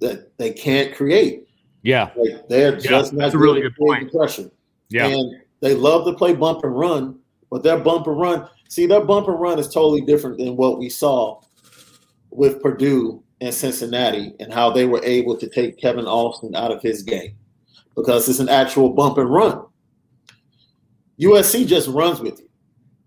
[0.00, 1.46] that they can't create.
[1.82, 4.12] Yeah, like they're just yeah, not that's a really good point.
[4.12, 4.50] Pressure.
[4.88, 7.18] Yeah, and they love to play bump and run,
[7.50, 10.78] but their bump and run, see, their bump and run is totally different than what
[10.78, 11.40] we saw
[12.32, 16.82] with Purdue and Cincinnati and how they were able to take Kevin Austin out of
[16.82, 17.34] his game
[17.96, 19.64] because it's an actual bump and run.
[21.20, 22.48] USC just runs with you.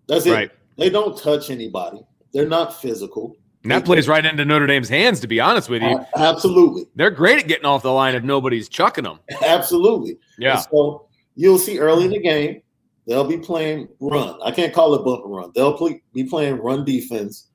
[0.07, 0.33] That's it.
[0.33, 0.51] Right.
[0.77, 1.99] They don't touch anybody.
[2.33, 3.37] They're not physical.
[3.63, 5.97] And that plays right into Notre Dame's hands, to be honest with you.
[5.97, 6.85] Uh, absolutely.
[6.95, 9.19] They're great at getting off the line if nobody's chucking them.
[9.43, 10.19] Absolutely.
[10.37, 10.57] Yeah.
[10.57, 12.61] And so you'll see early in the game,
[13.07, 14.37] they'll be playing run.
[14.43, 15.51] I can't call it bump and run.
[15.55, 17.47] They'll play, be playing run defense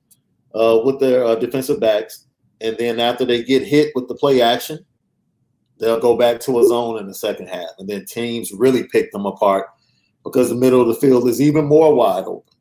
[0.54, 2.26] uh, with their uh, defensive backs.
[2.60, 4.84] And then after they get hit with the play action,
[5.78, 7.70] they'll go back to a zone in the second half.
[7.78, 9.66] And then teams really pick them apart
[10.24, 12.52] because the middle of the field is even more wide open.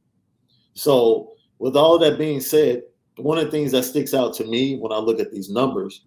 [0.73, 2.83] So, with all that being said,
[3.17, 6.05] one of the things that sticks out to me when I look at these numbers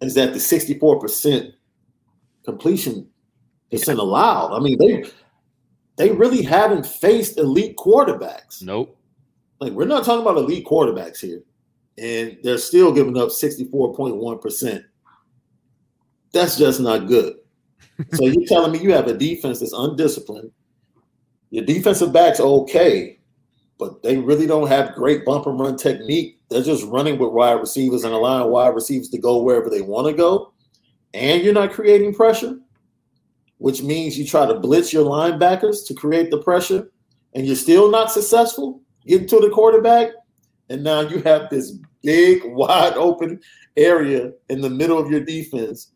[0.00, 1.52] is that the 64%
[2.44, 3.06] completion
[3.70, 4.54] percent allowed.
[4.54, 5.04] I mean, they
[5.96, 8.62] they really haven't faced elite quarterbacks.
[8.62, 8.96] Nope.
[9.62, 11.40] Like we're not talking about elite quarterbacks here.
[11.96, 14.84] And they're still giving up 64.1%.
[16.32, 17.36] That's just not good.
[18.12, 20.50] so you're telling me you have a defense that's undisciplined.
[21.50, 23.20] Your defensive backs okay,
[23.78, 26.40] but they really don't have great bump and run technique.
[26.50, 30.08] They're just running with wide receivers and allowing wide receivers to go wherever they want
[30.08, 30.54] to go.
[31.14, 32.58] And you're not creating pressure,
[33.58, 36.90] which means you try to blitz your linebackers to create the pressure,
[37.34, 40.08] and you're still not successful getting to the quarterback.
[40.68, 43.40] And now you have this big, wide open
[43.76, 45.92] area in the middle of your defense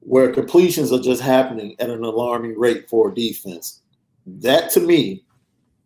[0.00, 3.82] where completions are just happening at an alarming rate for defense.
[4.26, 5.24] That to me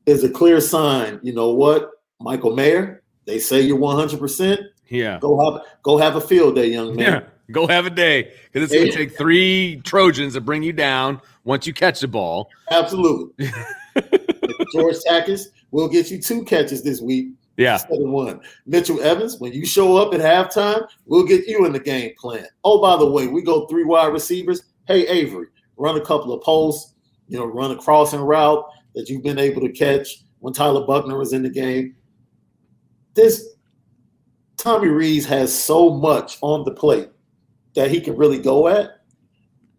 [0.06, 1.20] is a clear sign.
[1.22, 3.02] You know what, Michael Mayer?
[3.24, 4.18] They say you're 100.
[4.18, 5.18] percent Yeah.
[5.20, 7.04] Go have go have a field day, young man.
[7.04, 7.22] Yeah.
[7.50, 11.20] Go have a day because it's going to take three Trojans to bring you down
[11.44, 12.48] once you catch the ball.
[12.70, 13.46] Absolutely.
[14.72, 17.30] George Takacs will get you two catches this week.
[17.56, 17.74] Yeah.
[17.74, 18.40] Instead of one.
[18.66, 22.46] Mitchell Evans, when you show up at halftime, we'll get you in the game plan.
[22.64, 24.62] Oh, by the way, we go three wide receivers.
[24.86, 26.94] Hey, Avery, run a couple of posts,
[27.28, 28.64] you know, run a crossing route
[28.94, 31.94] that you've been able to catch when Tyler Buchner was in the game.
[33.14, 33.54] This
[34.56, 37.10] Tommy Rees has so much on the plate
[37.74, 39.00] that he can really go at.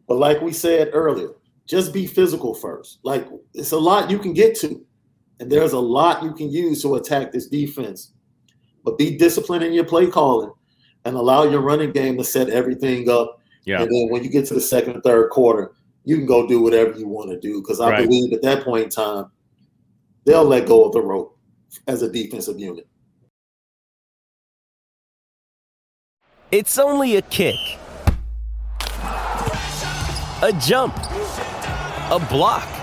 [0.08, 1.30] But like we said earlier,
[1.66, 3.00] just be physical first.
[3.04, 4.86] Like it's a lot you can get to,
[5.39, 8.13] and there's a lot you can use to attack this defense.
[8.84, 10.51] But be disciplined in your play calling
[11.05, 13.39] and allow your running game to set everything up.
[13.65, 13.81] Yeah.
[13.81, 15.73] And then when you get to the second, third quarter,
[16.03, 17.61] you can go do whatever you want to do.
[17.61, 18.03] Because I right.
[18.03, 19.31] believe at that point in time,
[20.25, 21.38] they'll let go of the rope
[21.88, 22.88] as a defensive unit.
[26.51, 27.55] It's only a kick,
[30.41, 30.95] a jump,
[32.11, 32.82] a block.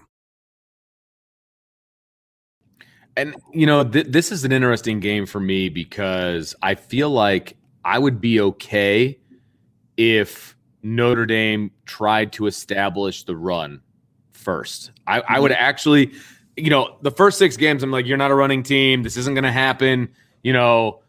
[3.17, 7.57] And, you know, th- this is an interesting game for me because I feel like
[7.83, 9.19] I would be okay
[9.97, 13.81] if Notre Dame tried to establish the run
[14.31, 14.91] first.
[15.07, 16.13] I, I would actually,
[16.55, 19.03] you know, the first six games, I'm like, you're not a running team.
[19.03, 20.09] This isn't going to happen.
[20.43, 21.01] You know,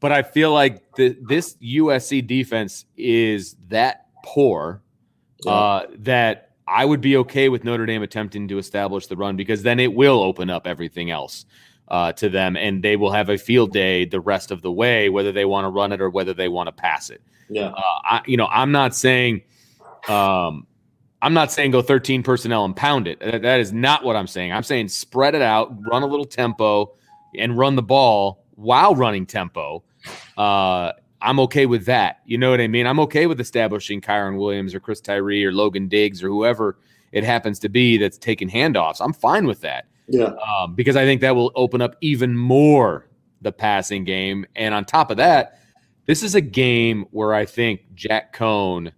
[0.00, 4.82] but I feel like the, this USC defense is that poor
[5.46, 9.62] uh, that I would be okay with Notre Dame attempting to establish the run because
[9.62, 11.44] then it will open up everything else
[11.88, 15.08] uh, to them, and they will have a field day the rest of the way,
[15.08, 17.20] whether they want to run it or whether they want to pass it.
[17.48, 19.42] Yeah, uh, I, you know, I'm not saying,
[20.08, 20.66] um,
[21.20, 23.20] I'm not saying go 13 personnel and pound it.
[23.20, 24.52] That, that is not what I'm saying.
[24.52, 26.94] I'm saying spread it out, run a little tempo,
[27.36, 29.84] and run the ball while running tempo.
[30.36, 30.92] Uh,
[31.24, 32.20] I'm okay with that.
[32.26, 32.86] You know what I mean?
[32.86, 36.78] I'm okay with establishing Kyren Williams or Chris Tyree or Logan Diggs or whoever
[37.12, 39.00] it happens to be that's taking handoffs.
[39.00, 39.86] I'm fine with that.
[40.06, 40.34] Yeah.
[40.34, 43.08] Um, because I think that will open up even more
[43.40, 44.44] the passing game.
[44.54, 45.60] And on top of that,
[46.06, 48.92] this is a game where I think Jack Coan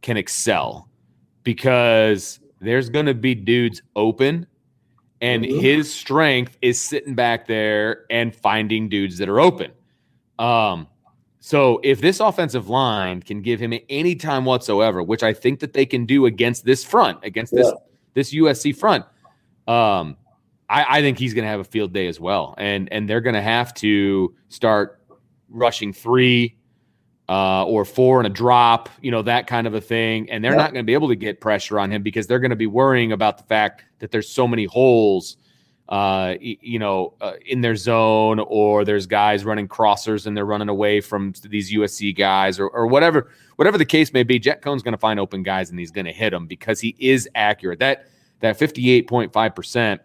[0.00, 0.88] can excel
[1.44, 4.48] because there's going to be dudes open
[5.20, 5.60] and mm-hmm.
[5.60, 9.70] his strength is sitting back there and finding dudes that are open.
[10.40, 10.88] Um,
[11.44, 15.72] so if this offensive line can give him any time whatsoever, which I think that
[15.72, 17.80] they can do against this front, against this yeah.
[18.14, 19.04] this USC front,
[19.66, 20.16] um,
[20.70, 23.20] I, I think he's going to have a field day as well, and and they're
[23.20, 25.00] going to have to start
[25.48, 26.56] rushing three
[27.28, 30.52] uh, or four and a drop, you know that kind of a thing, and they're
[30.52, 30.58] yeah.
[30.58, 32.68] not going to be able to get pressure on him because they're going to be
[32.68, 35.38] worrying about the fact that there's so many holes
[35.88, 40.68] uh, you know, uh, in their zone, or there's guys running crossers and they're running
[40.68, 44.38] away from these USC guys, or, or whatever, whatever the case may be.
[44.38, 46.96] Jack Coan's going to find open guys and he's going to hit them because he
[46.98, 47.78] is accurate.
[47.80, 48.06] That
[48.40, 50.00] that 58.5 percent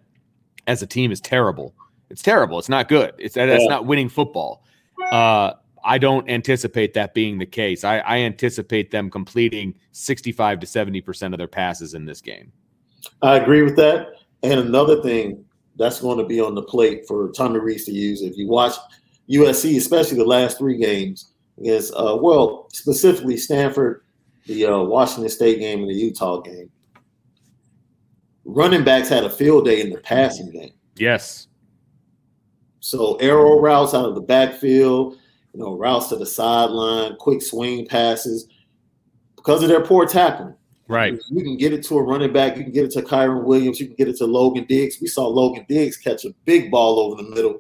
[0.67, 1.73] as a team is terrible.
[2.09, 2.59] It's terrible.
[2.59, 3.13] It's not good.
[3.17, 3.69] It's that's yeah.
[3.69, 4.63] not winning football.
[5.11, 5.53] Uh,
[5.84, 7.84] I don't anticipate that being the case.
[7.84, 12.51] I, I anticipate them completing 65 to 70 percent of their passes in this game.
[13.21, 14.07] I agree with that.
[14.43, 15.45] And another thing
[15.78, 18.21] that's going to be on the plate for Tommy Rees to use.
[18.21, 18.73] If you watch
[19.30, 24.03] USC, especially the last three games against, uh, well, specifically Stanford,
[24.45, 26.69] the uh, Washington State game, and the Utah game,
[28.45, 30.73] running backs had a field day in the passing game.
[30.95, 31.47] Yes.
[32.80, 35.17] So arrow routes out of the backfield,
[35.53, 38.47] you know, routes to the sideline, quick swing passes,
[39.36, 40.55] because of their poor tackling.
[40.88, 41.20] Right.
[41.30, 42.56] You can get it to a running back.
[42.56, 43.80] You can get it to Kyren Williams.
[43.80, 44.98] You can get it to Logan Diggs.
[45.02, 47.60] We saw Logan Diggs catch a big ball over the middle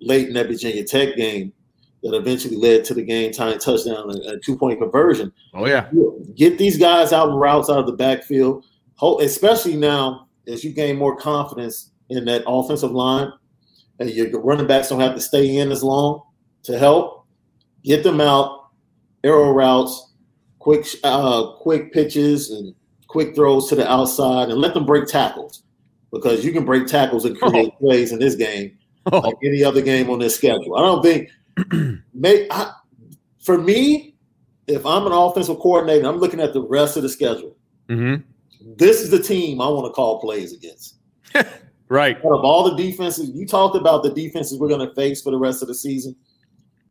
[0.00, 1.52] late in that Virginia Tech game
[2.02, 5.32] that eventually led to the game time touchdown and a two point conversion.
[5.54, 5.90] Oh, yeah.
[6.36, 8.64] Get these guys out in routes out of the backfield,
[9.20, 13.32] especially now as you gain more confidence in that offensive line
[13.98, 16.22] and your running backs don't have to stay in as long
[16.62, 17.26] to help.
[17.84, 18.70] Get them out,
[19.24, 20.07] arrow routes,
[20.68, 22.74] quick uh, quick pitches and
[23.06, 25.62] quick throws to the outside and let them break tackles
[26.12, 27.78] because you can break tackles and create oh.
[27.78, 28.76] plays in this game
[29.12, 29.20] oh.
[29.20, 30.76] like any other game on this schedule.
[30.76, 31.30] I don't think
[32.12, 32.70] may, I,
[33.38, 34.14] for me,
[34.66, 37.56] if I'm an offensive coordinator, I'm looking at the rest of the schedule.
[37.88, 38.22] Mm-hmm.
[38.76, 40.96] This is the team I want to call plays against.
[41.88, 42.18] right.
[42.18, 45.30] Out of all the defenses, you talked about the defenses we're going to face for
[45.30, 46.14] the rest of the season.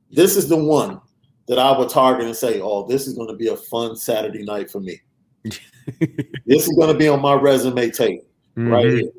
[0.09, 0.99] This is the one
[1.47, 4.43] that I would target and say, "Oh, this is going to be a fun Saturday
[4.43, 5.01] night for me.
[5.43, 8.21] this is going to be on my resume tape
[8.57, 8.69] mm-hmm.
[8.69, 9.11] right here."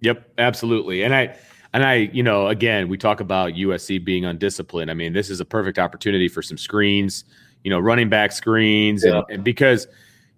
[0.00, 1.02] Yep, absolutely.
[1.02, 1.36] And I
[1.72, 4.90] and I, you know, again, we talk about USC being undisciplined.
[4.90, 7.24] I mean, this is a perfect opportunity for some screens,
[7.64, 9.16] you know, running back screens, yeah.
[9.16, 9.86] and, and because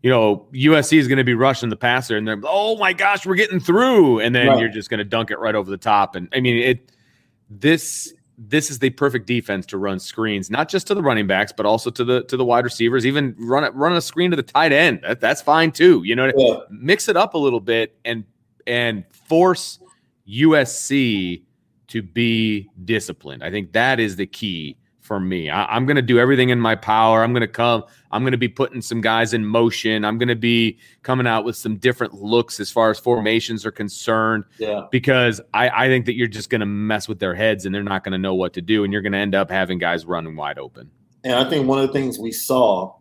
[0.03, 3.27] you know, USC is going to be rushing the passer, and they're, oh my gosh,
[3.27, 4.59] we're getting through, and then right.
[4.59, 6.14] you're just going to dunk it right over the top.
[6.14, 6.93] And I mean, it
[7.51, 11.53] this this is the perfect defense to run screens, not just to the running backs,
[11.55, 13.05] but also to the to the wide receivers.
[13.05, 15.01] Even run run a screen to the tight end.
[15.03, 16.03] That, that's fine too.
[16.05, 16.61] You know, yeah.
[16.70, 18.24] mix it up a little bit and
[18.66, 19.78] and force
[20.26, 21.43] USC
[21.88, 23.45] to be disciplined.
[23.45, 24.78] I think that is the key
[25.11, 25.51] for me.
[25.51, 27.25] I, am going to do everything in my power.
[27.25, 27.83] I'm going to come.
[28.13, 30.05] I'm going to be putting some guys in motion.
[30.05, 33.73] I'm going to be coming out with some different looks as far as formations are
[33.73, 34.45] concerned.
[34.59, 34.87] Yeah.
[34.93, 37.83] Because I, I think that you're just going to mess with their heads and they're
[37.83, 40.07] not going to know what to do, and you're going to end up having guys
[40.07, 40.89] running wide open.
[41.25, 42.95] And I think one of the things we saw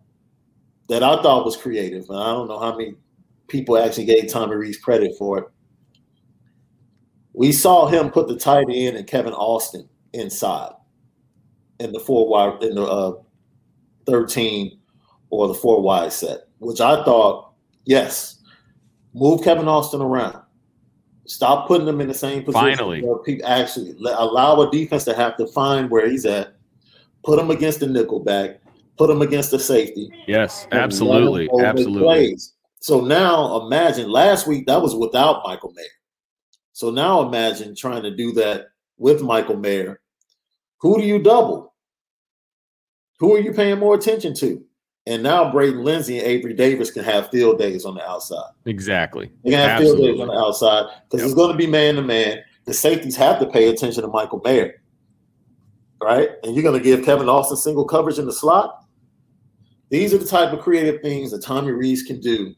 [0.88, 2.96] that I thought was creative, and I don't know how many
[3.50, 5.46] people actually gave Tommy Rees credit for it.
[7.34, 10.72] We saw him put the tight end and Kevin Austin inside
[11.80, 13.14] in the four wide in the uh,
[14.06, 14.80] 13
[15.30, 17.54] or the four wide set, which I thought,
[17.86, 18.42] yes,
[19.14, 20.42] move Kevin Austin around.
[21.26, 22.76] Stop putting them in the same position.
[22.76, 26.56] Finally, people actually let, allow a defense to have to find where he's at.
[27.24, 28.62] Put him against the nickel back.
[28.98, 30.10] Put him against the safety.
[30.28, 32.38] Yes, absolutely, absolutely.
[32.80, 35.86] So now imagine last week that was without Michael Mayer.
[36.74, 40.02] So now imagine trying to do that with Michael Mayer
[40.80, 41.69] Who do you double?
[43.20, 44.64] Who are you paying more attention to?
[45.08, 48.52] And now Braden Lenzy and Avery Davis can have field days on the outside.
[48.66, 49.32] Exactly.
[49.44, 50.06] They can have Absolutely.
[50.06, 51.26] field days on the outside because yep.
[51.26, 52.40] it's going to be man to man.
[52.66, 54.84] The safeties have to pay attention to Michael Mayer,
[56.02, 56.30] right?
[56.44, 58.86] And you're going to give Kevin Austin single coverage in the slot.
[59.90, 62.54] These are the type of creative things that Tommy Rees can do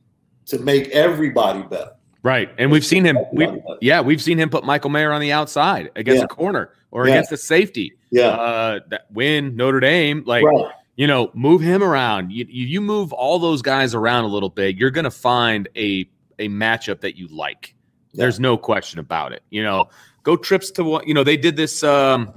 [0.47, 1.91] to make everybody better.
[2.23, 2.53] Right.
[2.57, 3.47] And we've seen him we
[3.81, 6.25] yeah, we've seen him put Michael Mayer on the outside against yeah.
[6.25, 7.15] a corner or yeah.
[7.15, 7.93] against a safety.
[8.11, 8.27] Yeah.
[8.27, 12.31] Uh, that win Notre Dame like right you know, move him around.
[12.31, 16.07] You, you move all those guys around a little bit, you're going to find a
[16.39, 17.73] a matchup that you like.
[18.11, 18.23] Yeah.
[18.23, 19.41] There's no question about it.
[19.49, 19.89] You know,
[20.21, 21.23] go trips to what you know.
[21.23, 21.83] They did this.
[21.83, 22.31] Um,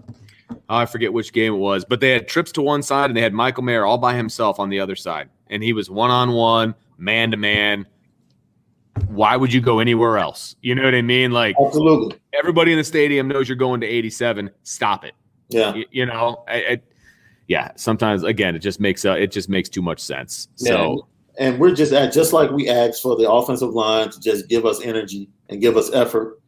[0.51, 3.17] oh, I forget which game it was, but they had trips to one side and
[3.17, 6.11] they had Michael Mayer all by himself on the other side, and he was one
[6.11, 7.87] on one, man to man.
[9.09, 10.57] Why would you go anywhere else?
[10.61, 11.33] You know what I mean?
[11.33, 12.19] Like, absolutely.
[12.33, 14.51] Everybody in the stadium knows you're going to 87.
[14.63, 15.15] Stop it.
[15.49, 15.75] Yeah.
[15.75, 16.81] You, you know, I, I
[17.49, 20.49] yeah, sometimes again, it just makes uh, it just makes too much sense.
[20.55, 21.07] So,
[21.39, 24.65] and we're just at just like we asked for the offensive line to just give
[24.65, 26.41] us energy and give us effort,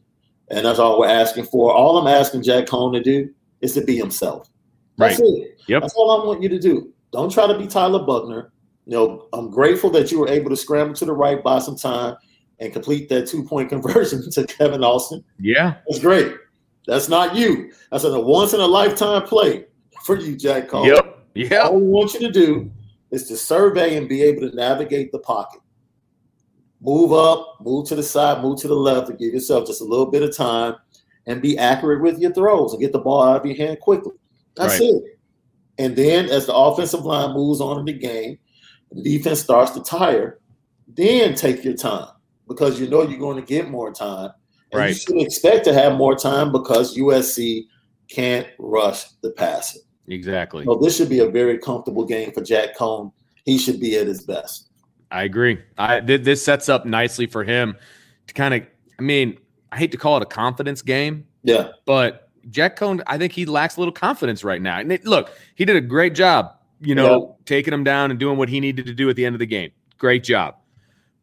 [0.51, 1.72] and that's all we're asking for.
[1.72, 3.30] All I'm asking Jack Coan to do
[3.61, 4.49] is to be himself.
[4.97, 5.28] That's right.
[5.28, 5.61] it.
[5.66, 5.82] Yep.
[5.82, 6.92] That's all I want you to do.
[7.12, 8.53] Don't try to be Tyler Buchner.
[8.86, 11.76] You know, I'm grateful that you were able to scramble to the right by some
[11.76, 12.16] time
[12.59, 15.24] and complete that two point conversion to Kevin Austin.
[15.38, 16.34] Yeah, that's great.
[16.86, 17.72] That's not you.
[17.90, 19.66] That's a once in a lifetime play
[20.04, 20.86] for you, Jack Coan.
[20.86, 21.18] Yep.
[21.34, 21.59] Yeah.
[21.59, 22.70] All we want you to do
[23.11, 25.61] is to survey and be able to navigate the pocket.
[26.80, 29.84] Move up, move to the side, move to the left, and give yourself just a
[29.84, 30.76] little bit of time
[31.26, 34.12] and be accurate with your throws and get the ball out of your hand quickly.
[34.54, 34.90] That's right.
[34.90, 35.18] it.
[35.78, 38.38] And then as the offensive line moves on in the game,
[38.92, 40.38] the defense starts to tire,
[40.86, 42.09] then take your time
[42.49, 44.30] because you know you're going to get more time.
[44.72, 44.88] And right.
[44.88, 47.66] you should expect to have more time because USC
[48.09, 49.80] can't rush the passer.
[50.09, 50.64] Exactly.
[50.64, 53.12] So this should be a very comfortable game for Jack Coan.
[53.44, 54.68] He should be at his best.
[55.11, 55.59] I agree.
[55.78, 57.76] I th- this sets up nicely for him
[58.26, 58.62] to kind of.
[58.99, 59.38] I mean,
[59.72, 61.26] I hate to call it a confidence game.
[61.42, 61.68] Yeah.
[61.84, 64.80] But Jack Coan, I think he lacks a little confidence right now.
[64.80, 66.53] And it, look, he did a great job.
[66.80, 67.44] You know, yeah.
[67.47, 69.47] taking him down and doing what he needed to do at the end of the
[69.47, 69.70] game.
[69.99, 70.57] Great job.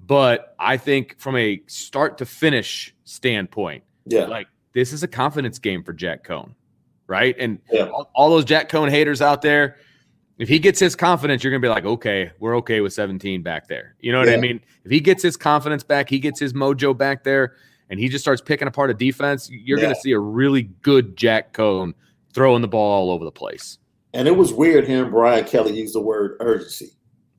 [0.05, 5.59] But I think from a start to finish standpoint, yeah, like this is a confidence
[5.59, 6.55] game for Jack Coan
[7.07, 7.35] right?
[7.39, 7.85] And yeah.
[7.85, 9.77] all, all, those Jack Coan haters out there,
[10.37, 13.67] if he gets his confidence, you're gonna be like, okay, we're okay with 17 back
[13.67, 13.95] there.
[13.99, 14.35] You know what yeah.
[14.35, 14.61] I mean?
[14.83, 17.55] If he gets his confidence back, he gets his mojo back there,
[17.89, 19.85] and he just starts picking apart a defense, you're yeah.
[19.85, 21.93] gonna see a really good Jack Coan
[22.33, 23.77] throwing the ball all over the place.
[24.15, 26.91] And it was weird hearing Brian Kelly use the word urgency.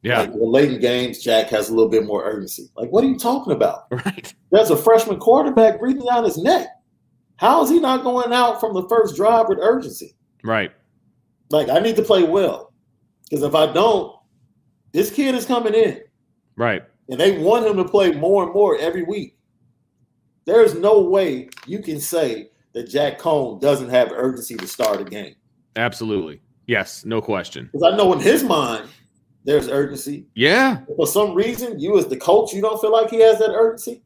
[0.04, 0.20] Yeah.
[0.20, 2.70] Like well, late in games, Jack has a little bit more urgency.
[2.76, 3.86] Like, what are you talking about?
[4.04, 4.34] Right.
[4.50, 6.68] There's a freshman quarterback breathing down his neck.
[7.36, 10.14] How is he not going out from the first drive with urgency?
[10.44, 10.72] Right.
[11.50, 12.72] Like I need to play well
[13.24, 14.14] because if I don't,
[14.92, 16.00] this kid is coming in.
[16.56, 16.82] Right.
[17.08, 19.36] And they want him to play more and more every week.
[20.44, 25.04] There's no way you can say that Jack Coan doesn't have urgency to start a
[25.04, 25.34] game.
[25.76, 26.40] Absolutely.
[26.66, 27.70] Yes, no question.
[27.72, 28.88] Because I know in his mind,
[29.44, 30.26] there's urgency.
[30.34, 30.80] Yeah.
[30.96, 34.02] For some reason, you as the coach, you don't feel like he has that urgency.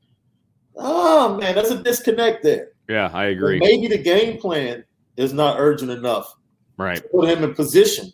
[0.76, 2.72] Oh man, that's a disconnect there.
[2.88, 3.58] Yeah, I agree.
[3.58, 4.84] maybe the game plan
[5.16, 6.34] is not urgent enough.
[6.76, 7.02] Right.
[7.10, 8.12] put him in position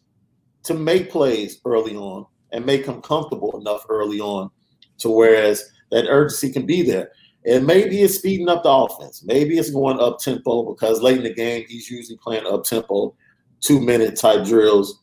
[0.63, 4.51] to make plays early on and make him comfortable enough early on
[4.99, 7.11] to whereas that urgency can be there.
[7.47, 9.23] And maybe it's speeding up the offense.
[9.23, 13.15] Maybe it's going up tempo because late in the game he's usually playing up tempo,
[13.61, 15.03] two minute type drills.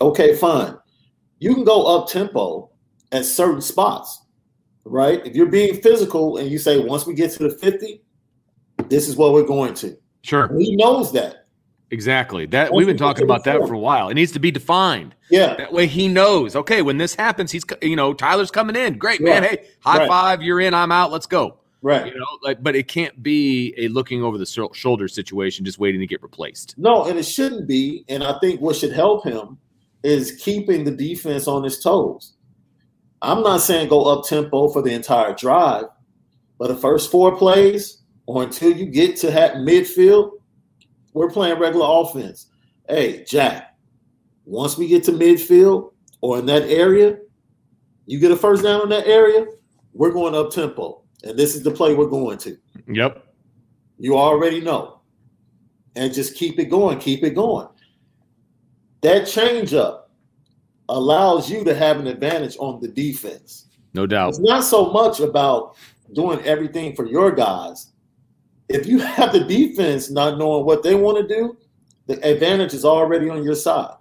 [0.00, 0.76] Okay, fine.
[1.38, 2.70] You can go up tempo
[3.12, 4.22] at certain spots,
[4.84, 5.24] right?
[5.26, 8.02] If you're being physical and you say once we get to the 50,
[8.88, 9.96] this is what we're going to.
[10.22, 10.50] Sure.
[10.58, 11.46] He knows that.
[11.90, 12.46] Exactly.
[12.46, 14.08] That we've been talking about that for a while.
[14.08, 15.14] It needs to be defined.
[15.30, 15.54] Yeah.
[15.54, 16.56] That way he knows.
[16.56, 18.98] Okay, when this happens, he's you know Tyler's coming in.
[18.98, 19.44] Great man.
[19.44, 20.08] Hey, high right.
[20.08, 20.42] five.
[20.42, 20.74] You're in.
[20.74, 21.12] I'm out.
[21.12, 21.58] Let's go.
[21.82, 22.06] Right.
[22.12, 26.00] You know, like, but it can't be a looking over the shoulder situation, just waiting
[26.00, 26.76] to get replaced.
[26.76, 28.04] No, and it shouldn't be.
[28.08, 29.56] And I think what should help him
[30.06, 32.34] is keeping the defense on its toes.
[33.22, 35.86] I'm not saying go up tempo for the entire drive,
[36.58, 40.32] but the first four plays, or until you get to have midfield,
[41.12, 42.46] we're playing regular offense.
[42.88, 43.76] Hey, Jack,
[44.44, 47.18] once we get to midfield or in that area,
[48.06, 49.46] you get a first down in that area,
[49.92, 51.02] we're going up tempo.
[51.24, 52.56] And this is the play we're going to.
[52.86, 53.26] Yep.
[53.98, 55.00] You already know.
[55.96, 57.66] And just keep it going, keep it going.
[59.02, 60.10] That change up
[60.88, 63.66] allows you to have an advantage on the defense.
[63.94, 64.30] No doubt.
[64.30, 65.76] It's not so much about
[66.12, 67.92] doing everything for your guys
[68.68, 71.56] if you have the defense not knowing what they want to do,
[72.06, 73.94] the advantage is already on your side.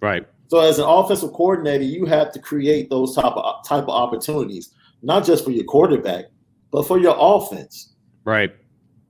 [0.00, 0.26] Right.
[0.48, 4.74] So as an offensive coordinator, you have to create those type of type of opportunities,
[5.02, 6.26] not just for your quarterback,
[6.70, 7.94] but for your offense.
[8.24, 8.54] Right.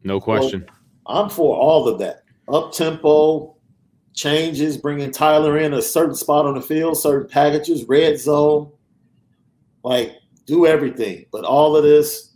[0.04, 0.64] No question.
[0.68, 0.74] So
[1.06, 2.22] I'm for all of that.
[2.48, 3.56] Up tempo,
[4.14, 8.70] changes, bringing Tyler in a certain spot on the field, certain packages, red zone.
[9.82, 10.12] Like,
[10.46, 11.26] do everything.
[11.32, 12.34] But all of this,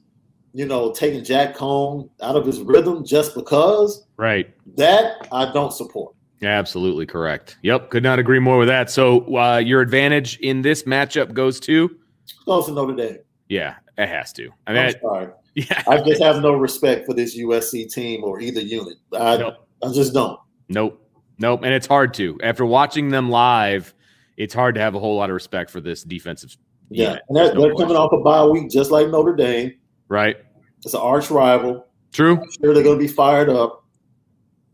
[0.52, 4.06] you know, taking Jack Coan out of his rhythm just because.
[4.16, 4.54] Right.
[4.76, 6.14] That I don't support.
[6.40, 7.58] Yeah, absolutely correct.
[7.62, 7.90] Yep.
[7.90, 8.90] Could not agree more with that.
[8.90, 11.96] So, uh, your advantage in this matchup goes to?
[12.44, 13.18] Goes to Notre Dame.
[13.48, 14.50] Yeah, it has to.
[14.66, 15.28] I mean, I'm sorry.
[15.56, 15.82] Yeah.
[15.88, 18.98] I just have no respect for this USC team or either unit.
[19.14, 19.54] I, nope.
[19.82, 20.38] I just don't.
[20.68, 21.05] Nope.
[21.38, 21.60] Nope.
[21.62, 22.38] And it's hard to.
[22.42, 23.94] After watching them live,
[24.36, 26.56] it's hard to have a whole lot of respect for this defensive.
[26.88, 27.08] Yeah.
[27.08, 27.22] Unit.
[27.28, 29.74] And they're, no they're coming off a bye week just like Notre Dame.
[30.08, 30.36] Right.
[30.84, 31.86] It's an arch rival.
[32.12, 32.36] True.
[32.36, 33.84] I'm sure they're going to be fired up.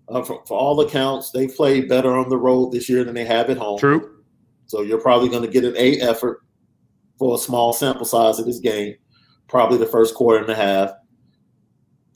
[0.08, 3.24] Uh, for, for all accounts, they played better on the road this year than they
[3.24, 3.78] have at home.
[3.78, 4.18] True.
[4.66, 6.42] So you're probably going to get an A effort
[7.18, 8.96] for a small sample size of this game
[9.52, 10.92] probably the first quarter and a half.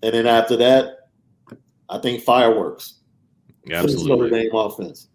[0.02, 0.94] And then after that,
[1.90, 2.95] I think fireworks.
[3.70, 4.08] Absolutely.
[4.08, 5.08] Notre Dame offense.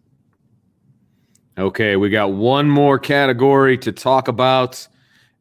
[1.58, 4.88] Okay, we got one more category to talk about,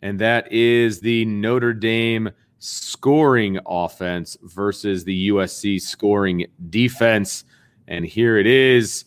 [0.03, 7.45] and that is the Notre Dame scoring offense versus the USC scoring defense.
[7.89, 9.05] And here it is.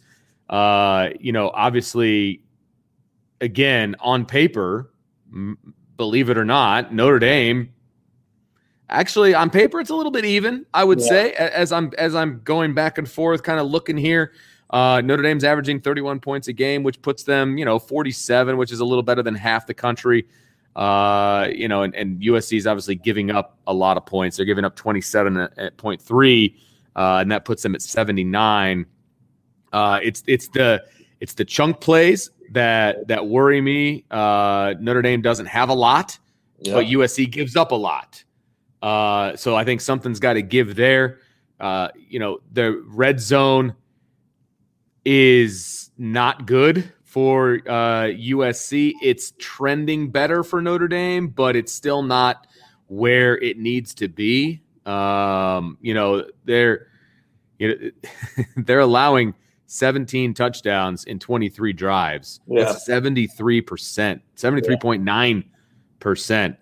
[0.49, 2.43] Uh, you know, obviously,
[3.41, 4.91] again, on paper,
[5.97, 7.72] believe it or not, Notre Dame
[8.89, 11.07] actually on paper it's a little bit even, I would yeah.
[11.07, 14.33] say, as I'm as I'm going back and forth, kind of looking here.
[14.69, 18.71] Uh, Notre Dame's averaging 31 points a game, which puts them, you know, 47, which
[18.71, 20.25] is a little better than half the country.
[20.75, 24.37] Uh, you know, and, and USC is obviously giving up a lot of points.
[24.37, 26.57] They're giving up 27 at point three,
[26.95, 28.85] uh, and that puts them at 79.
[29.71, 30.83] Uh, it's it's the
[31.19, 34.05] it's the chunk plays that that worry me.
[34.09, 36.17] Uh, Notre Dame doesn't have a lot,
[36.59, 36.73] yeah.
[36.73, 38.23] but USC gives up a lot.
[38.83, 41.19] Uh, so I think something's got to give there.
[41.59, 43.73] Uh, you know, the red zone
[45.05, 48.91] is not good for uh, USC.
[49.01, 52.45] It's trending better for Notre Dame, but it's still not
[52.87, 54.61] where it needs to be.
[54.85, 56.87] Um, you know, they're
[57.59, 57.75] you know,
[58.57, 59.33] they're allowing
[59.67, 62.41] 17 touchdowns in 23 drives.
[62.47, 62.65] Yeah.
[62.65, 66.57] That's 73%, 73.9%.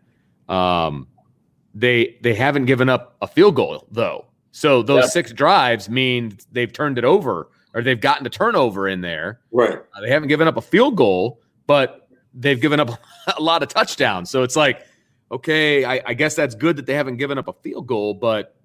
[0.54, 1.08] Um,
[1.74, 4.26] they they haven't given up a field goal though.
[4.52, 9.02] So those six drives mean they've turned it over or they've gotten a turnover in
[9.02, 9.40] there.
[9.52, 9.80] Right.
[9.96, 12.90] Uh, they haven't given up a field goal, but they've given up
[13.38, 14.30] a lot of touchdowns.
[14.30, 14.86] So it's like,
[15.32, 18.56] okay, I, I guess that's good that they haven't given up a field goal, but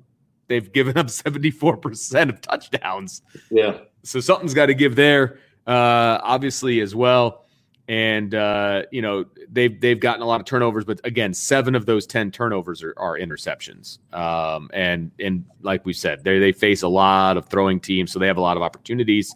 [0.48, 3.22] they've given up 74% of touchdowns.
[3.50, 3.78] Yeah.
[4.02, 7.45] So something's got to give there, uh, obviously, as well.
[7.88, 11.86] And uh, you know they've they've gotten a lot of turnovers, but again, seven of
[11.86, 13.98] those ten turnovers are, are interceptions.
[14.12, 18.18] Um, and and like we said, they they face a lot of throwing teams, so
[18.18, 19.34] they have a lot of opportunities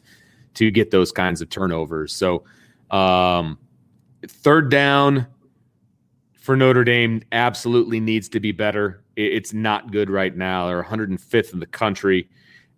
[0.54, 2.12] to get those kinds of turnovers.
[2.12, 2.44] So
[2.90, 3.58] um,
[4.26, 5.26] third down
[6.40, 9.04] for Notre Dame absolutely needs to be better.
[9.14, 10.66] It's not good right now.
[10.66, 12.28] They're 105th in the country.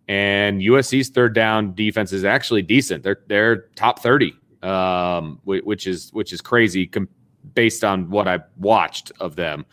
[0.09, 3.05] And USC's third down defense is actually decent.
[3.05, 7.08] They're they're top 30, um, which is which is crazy com-
[7.54, 9.66] based on what I've watched of them.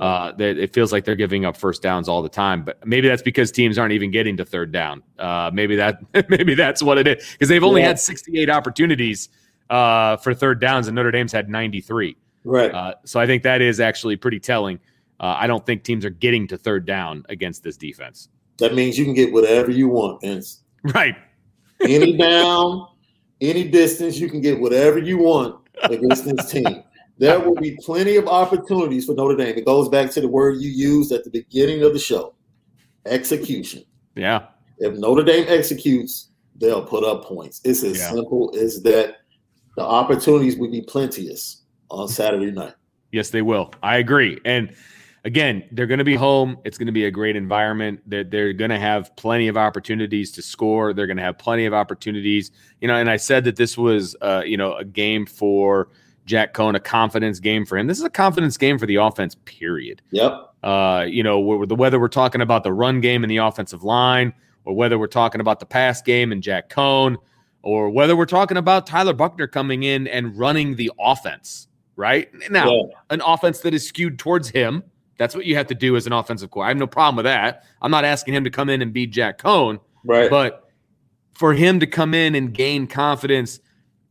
[0.00, 3.22] Uh, it feels like they're giving up first downs all the time, but maybe that's
[3.22, 5.02] because teams aren't even getting to third down.
[5.18, 7.88] Uh, maybe that maybe that's what it is because they've only yeah.
[7.88, 9.28] had 68 opportunities
[9.70, 12.16] uh, for third downs, and Notre Dame's had 93.
[12.44, 12.72] Right.
[12.72, 14.78] Uh, so I think that is actually pretty telling.
[15.20, 18.28] Uh, I don't think teams are getting to third down against this defense.
[18.58, 20.60] That means you can get whatever you want, Vince.
[20.92, 21.16] Right.
[21.80, 22.86] any down,
[23.50, 26.82] any distance, you can get whatever you want against this team.
[27.18, 29.56] There will be plenty of opportunities for Notre Dame.
[29.56, 32.34] It goes back to the word you used at the beginning of the show
[33.06, 33.84] execution.
[34.16, 34.46] Yeah.
[34.78, 37.60] If Notre Dame executes, they'll put up points.
[37.64, 38.10] It's as yeah.
[38.10, 39.18] simple as that.
[39.76, 42.74] The opportunities will be plenteous on Saturday night.
[43.10, 43.72] Yes, they will.
[43.82, 44.40] I agree.
[44.44, 44.74] And
[45.24, 46.58] again, they're going to be home.
[46.64, 48.00] It's going to be a great environment.
[48.06, 50.92] They're, they're going to have plenty of opportunities to score.
[50.92, 52.50] They're going to have plenty of opportunities.
[52.80, 55.88] You know, and I said that this was, uh, you know, a game for
[56.26, 57.86] Jack Coan, a confidence game for him.
[57.86, 60.02] This is a confidence game for the offense, period.
[60.10, 60.50] Yep.
[60.62, 64.32] Uh, you know, whether we're talking about the run game and the offensive line,
[64.64, 67.16] or whether we're talking about the pass game and Jack Coan,
[67.62, 72.30] or whether we're talking about Tyler Buchner coming in and running the offense, right?
[72.50, 72.82] Now, yeah.
[73.10, 74.84] an offense that is skewed towards him
[75.18, 76.64] that's what you have to do as an offensive core.
[76.64, 77.64] I have no problem with that.
[77.80, 79.80] I'm not asking him to come in and be Jack Coan.
[80.04, 80.28] Right.
[80.28, 80.68] But
[81.34, 83.60] for him to come in and gain confidence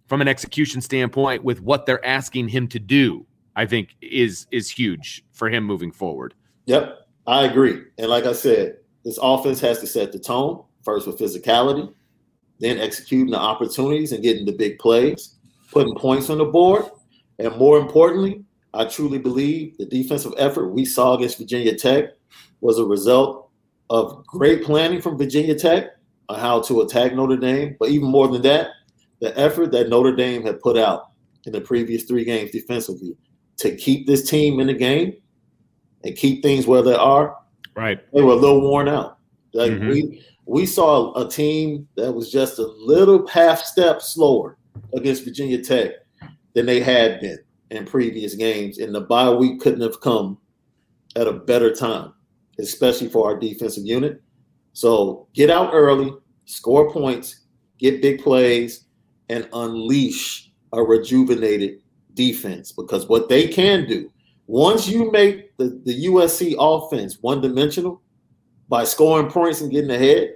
[0.07, 3.25] from an execution standpoint with what they're asking him to do,
[3.55, 6.33] I think is is huge for him moving forward.
[6.65, 6.97] Yep,
[7.27, 7.81] I agree.
[7.97, 11.93] And like I said, this offense has to set the tone first with physicality,
[12.59, 15.35] then executing the opportunities and getting the big plays,
[15.71, 16.85] putting points on the board,
[17.39, 18.43] and more importantly,
[18.73, 22.05] I truly believe the defensive effort we saw against Virginia Tech
[22.61, 23.49] was a result
[23.89, 25.91] of great planning from Virginia Tech
[26.29, 27.75] on how to attack Notre Dame.
[27.79, 28.69] But even more than that,
[29.19, 31.11] the effort that Notre Dame had put out
[31.45, 33.15] in the previous three games defensively
[33.57, 35.13] to keep this team in the game
[36.03, 37.37] and keep things where they are.
[37.75, 37.99] Right.
[38.13, 39.17] They were a little worn out.
[39.53, 39.89] Like mm-hmm.
[39.89, 44.57] we we saw a team that was just a little half step slower
[44.93, 45.91] against Virginia Tech
[46.53, 47.39] than they had been
[47.73, 48.77] in previous games.
[48.77, 50.37] And the bye week couldn't have come
[51.15, 52.13] at a better time,
[52.59, 54.21] especially for our defensive unit.
[54.73, 56.13] So get out early,
[56.45, 57.41] score points,
[57.77, 58.85] get big plays,
[59.29, 61.81] and unleash a rejuvenated
[62.13, 62.71] defense.
[62.71, 64.09] Because what they can do,
[64.47, 68.01] once you make the, the USC offense one dimensional
[68.69, 70.35] by scoring points and getting ahead,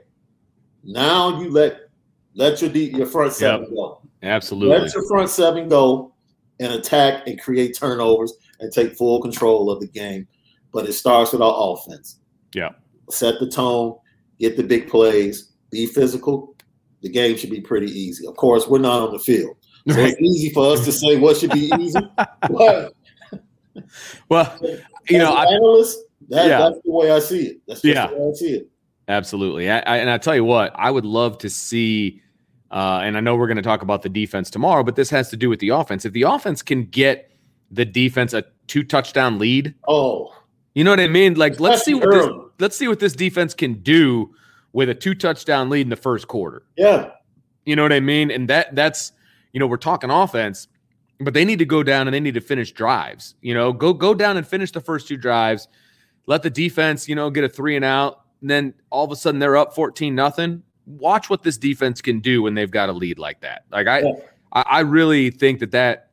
[0.84, 1.90] now you let
[2.36, 3.70] let your your front seven yep.
[3.74, 4.02] go.
[4.24, 4.78] Absolutely.
[4.78, 6.14] Let your front seven go
[6.60, 10.28] and attack and create turnovers and take full control of the game.
[10.74, 12.20] But it starts with our offense.
[12.54, 12.72] Yeah.
[13.10, 13.98] Set the tone,
[14.40, 16.56] get the big plays, be physical.
[17.02, 18.28] The game should be pretty easy.
[18.28, 19.56] Of course, we're not on the field.
[19.88, 20.10] So right.
[20.10, 22.00] it's easy for us to say what should be easy.
[24.30, 24.60] well,
[25.10, 26.00] you know, analyst,
[26.30, 26.58] that, yeah.
[26.60, 27.62] that's the way I see it.
[27.68, 28.08] That's yeah.
[28.08, 28.70] the way I see it.
[29.08, 29.72] Absolutely.
[29.72, 32.22] I, I, and I tell you what, I would love to see
[32.72, 35.30] uh, and I know we're going to talk about the defense tomorrow, but this has
[35.30, 36.06] to do with the offense.
[36.06, 37.32] If the offense can get
[37.72, 40.34] the defense a two touchdown lead, oh,
[40.74, 41.36] you know what I mean?
[41.36, 42.28] Like let's see what this,
[42.60, 44.34] let's see what this defense can do
[44.74, 46.64] with a two touchdown lead in the first quarter.
[46.76, 47.12] Yeah,
[47.66, 48.32] you know what I mean.
[48.32, 49.14] And that that's
[49.54, 50.68] you know we're talking offense,
[51.20, 53.36] but they need to go down and they need to finish drives.
[53.42, 55.70] You know, go go down and finish the first two drives.
[56.26, 58.24] Let the defense, you know, get a three and out.
[58.42, 62.20] And then all of a sudden they're up 14 nothing watch what this defense can
[62.20, 63.66] do when they've got a lead like that.
[63.72, 64.14] Like I, yeah.
[64.54, 66.12] I, I really think that that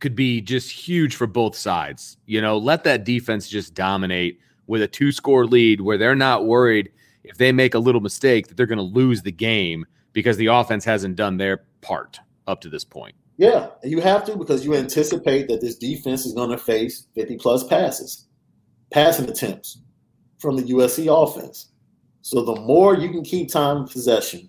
[0.00, 2.16] could be just huge for both sides.
[2.26, 6.46] You know, let that defense just dominate with a two score lead where they're not
[6.46, 6.90] worried
[7.24, 10.46] if they make a little mistake that they're going to lose the game because the
[10.46, 13.14] offense hasn't done their part up to this point.
[13.36, 17.36] Yeah, you have to because you anticipate that this defense is going to face 50
[17.38, 18.26] plus passes,
[18.92, 19.80] passing attempts
[20.38, 21.69] from the USC offense.
[22.22, 24.48] So the more you can keep time possession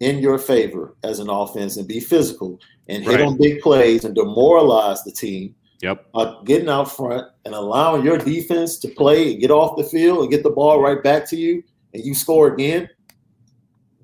[0.00, 2.58] in your favor as an offense and be physical
[2.88, 3.26] and hit right.
[3.26, 5.54] on big plays and demoralize the team.
[5.80, 6.06] Yep.
[6.14, 10.20] Uh, getting out front and allowing your defense to play and get off the field
[10.20, 12.88] and get the ball right back to you and you score again,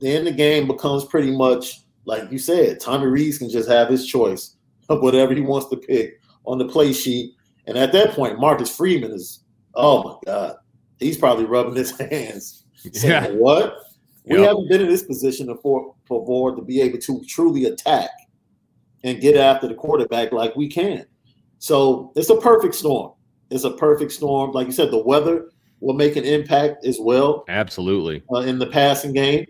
[0.01, 2.81] then the game becomes pretty much like you said.
[2.81, 4.57] Tommy Rees can just have his choice
[4.89, 7.35] of whatever he wants to pick on the play sheet.
[7.67, 9.45] And at that point, Marcus Freeman is,
[9.75, 10.57] oh my God,
[10.99, 13.29] he's probably rubbing his hands yeah.
[13.29, 13.77] What?
[14.25, 14.49] We yep.
[14.49, 18.11] haven't been in this position before, to be able to truly attack
[19.05, 21.07] and get after the quarterback like we can.
[21.59, 23.13] So it's a perfect storm.
[23.51, 24.53] It's a perfect storm.
[24.53, 25.51] Like you said, the weather
[25.81, 27.45] will make an impact as well.
[27.49, 28.23] Absolutely.
[28.33, 29.47] Uh, in the passing game,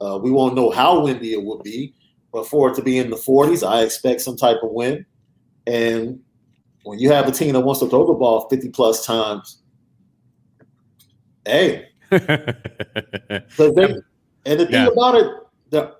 [0.00, 1.94] uh, we won't know how windy it will be,
[2.32, 5.04] but for it to be in the 40s, I expect some type of wind.
[5.66, 6.20] And
[6.84, 9.62] when you have a team that wants to throw the ball 50 plus times,
[11.44, 13.94] hey, they,
[14.46, 14.86] and the thing yeah.
[14.86, 15.30] about it,
[15.70, 15.94] the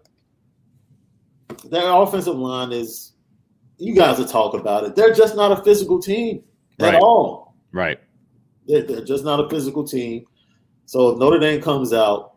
[1.71, 3.13] their offensive line is
[3.79, 4.97] you guys will talk about it.
[4.97, 6.43] They're just not a physical team
[6.81, 7.03] at right.
[7.03, 7.55] all.
[7.73, 8.01] Right.
[8.67, 10.25] They're, they're, just not a physical team.
[10.87, 12.35] So if Notre Dame comes out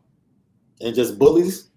[0.81, 1.69] and just bullies,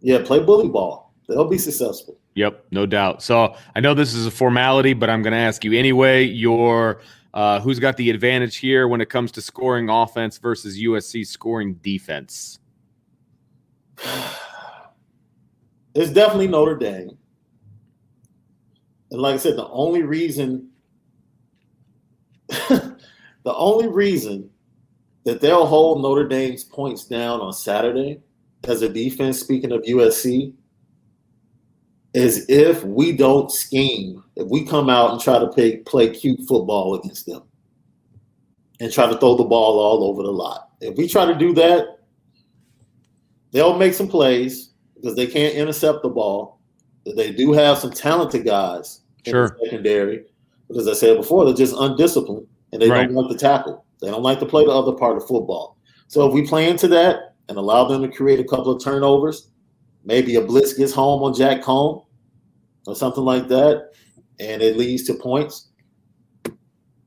[0.00, 1.12] yeah, play bully ball.
[1.28, 2.18] They'll be successful.
[2.34, 3.22] Yep, no doubt.
[3.22, 6.24] So I know this is a formality, but I'm going to ask you anyway.
[6.24, 7.00] Your
[7.34, 11.74] uh, who's got the advantage here when it comes to scoring offense versus USC scoring
[11.74, 12.58] defense?
[15.94, 17.18] It's definitely Notre Dame.
[19.10, 20.70] And like I said, the only reason
[22.68, 22.96] the
[23.46, 24.48] only reason
[25.24, 28.20] that they'll hold Notre Dame's points down on Saturday
[28.64, 30.54] as a defense, speaking of USC,
[32.14, 36.40] is if we don't scheme, if we come out and try to play, play cute
[36.46, 37.42] football against them
[38.80, 40.70] and try to throw the ball all over the lot.
[40.80, 41.98] If we try to do that,
[43.52, 46.60] they'll make some plays because they can't intercept the ball.
[47.16, 49.56] They do have some talented guys sure.
[49.62, 50.24] secondary.
[50.68, 53.06] But as I said before, they're just undisciplined and they right.
[53.06, 53.84] don't like to tackle.
[54.00, 55.78] They don't like to play the other part of football.
[56.08, 59.48] So if we play into that and allow them to create a couple of turnovers,
[60.04, 62.04] maybe a blitz gets home on Jack Coan
[62.86, 63.90] or something like that,
[64.40, 65.68] and it leads to points,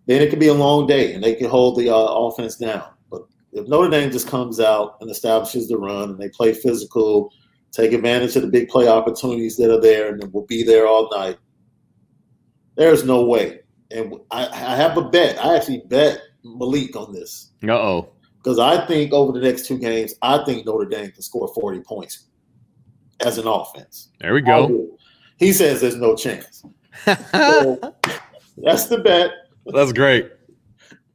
[0.06, 2.88] then it could be a long day and they can hold the uh, offense down.
[3.10, 7.34] But if Notre Dame just comes out and establishes the run and they play physical,
[7.72, 11.10] take advantage of the big play opportunities that are there and will be there all
[11.16, 11.38] night,
[12.76, 13.60] there's no way.
[13.92, 15.44] And I, I have a bet.
[15.44, 17.52] I actually bet Malik on this.
[17.64, 18.10] Uh oh.
[18.38, 21.80] Because I think over the next two games, I think Notre Dame can score 40
[21.80, 22.28] points
[23.22, 24.10] as an offense.
[24.20, 24.98] There we go.
[25.38, 26.64] He says there's no chance.
[27.06, 27.96] so
[28.58, 29.32] that's the bet.
[29.68, 30.32] That's great.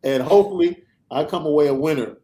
[0.03, 2.17] And hopefully, I come away a winner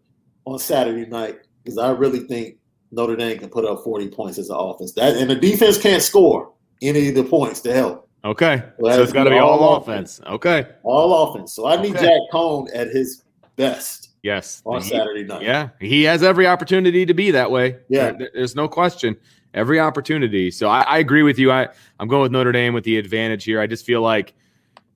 [0.45, 2.57] on Saturday night because I really think
[2.93, 4.93] Notre Dame can put up 40 points as an offense.
[4.93, 6.53] That and the defense can't score
[6.83, 8.09] any of the points to help.
[8.25, 8.63] Okay.
[8.81, 10.19] so it's got to be all, all offense.
[10.19, 10.35] offense.
[10.35, 10.67] Okay.
[10.83, 11.53] All offense.
[11.53, 12.07] So I need okay.
[12.07, 13.23] Jack Coan at his
[13.57, 14.11] best.
[14.23, 14.63] Yes.
[14.65, 15.43] On he, Saturday night.
[15.43, 15.69] Yeah.
[15.81, 17.79] He has every opportunity to be that way.
[17.89, 18.13] Yeah.
[18.13, 19.17] There, there's no question.
[19.57, 20.51] Every opportunity.
[20.51, 21.51] So I, I agree with you.
[21.51, 23.61] I, I'm going with Notre Dame with the advantage here.
[23.61, 24.35] I just feel like,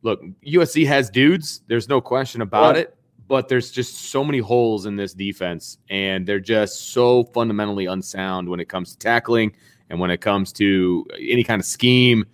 [0.02, 1.62] look, USC has dudes.
[1.66, 2.82] There's no question about yeah.
[2.82, 2.96] it.
[3.26, 8.48] But there's just so many holes in this defense, and they're just so fundamentally unsound
[8.48, 9.52] when it comes to tackling
[9.88, 12.26] and when it comes to any kind of scheme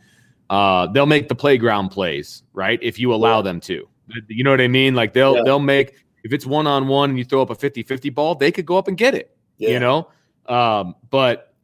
[0.50, 2.78] uh, they'll make the playground plays, right?
[2.82, 3.42] If you allow yeah.
[3.42, 3.88] them to.
[4.28, 4.94] You know what I mean?
[4.94, 5.42] Like they'll yeah.
[5.44, 8.52] they'll make if it's one on one and you throw up a 50-50 ball, they
[8.52, 9.36] could go up and get it.
[9.58, 9.70] Yeah.
[9.70, 10.08] You know?
[10.46, 11.54] Um, but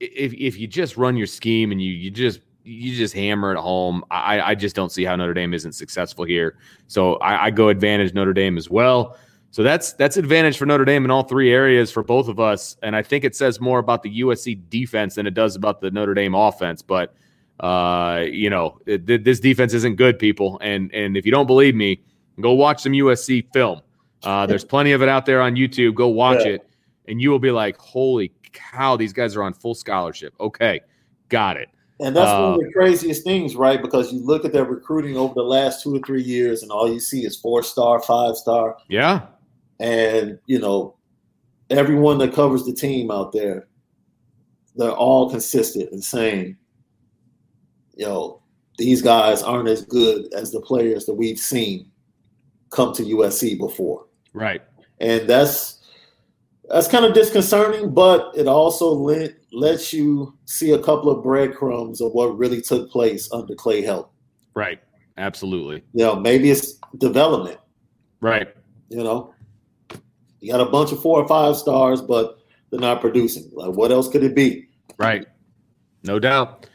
[0.00, 3.58] if if you just run your scheme and you you just you just hammer it
[3.58, 6.56] home, I I just don't see how Notre Dame isn't successful here.
[6.86, 9.16] So I, I go advantage Notre Dame as well.
[9.50, 12.76] So that's that's advantage for Notre Dame in all three areas for both of us.
[12.82, 15.90] And I think it says more about the USC defense than it does about the
[15.90, 16.82] Notre Dame offense.
[16.82, 17.14] But
[17.60, 20.58] uh, you know, it, this defense isn't good, people.
[20.60, 22.00] And and if you don't believe me,
[22.40, 23.80] go watch some USC film.
[24.24, 25.94] Uh, there's plenty of it out there on YouTube.
[25.94, 26.54] Go watch yeah.
[26.54, 26.68] it,
[27.06, 30.80] and you will be like, "Holy cow, these guys are on full scholarship." Okay,
[31.28, 31.68] got it.
[32.00, 33.80] And that's one of the uh, craziest things, right?
[33.80, 36.92] Because you look at their recruiting over the last two or three years, and all
[36.92, 38.76] you see is four star, five star.
[38.88, 39.26] Yeah.
[39.78, 40.96] And you know,
[41.70, 43.68] everyone that covers the team out there,
[44.74, 46.56] they're all consistent and saying
[47.96, 48.42] yo,
[48.78, 51.90] these guys aren't as good as the players that we've seen
[52.70, 54.06] come to USC before.
[54.32, 54.62] Right.
[55.00, 55.73] And that's
[56.68, 62.00] that's kind of disconcerting, but it also let, lets you see a couple of breadcrumbs
[62.00, 64.08] of what really took place under Clay Helton.
[64.54, 64.80] Right.
[65.16, 65.82] Absolutely.
[65.92, 67.58] You know, maybe it's development.
[68.20, 68.48] Right.
[68.88, 69.34] You know,
[70.40, 72.38] you got a bunch of four or five stars, but
[72.70, 73.50] they're not producing.
[73.52, 74.68] Like, what else could it be?
[74.98, 75.26] Right.
[76.02, 76.66] No doubt.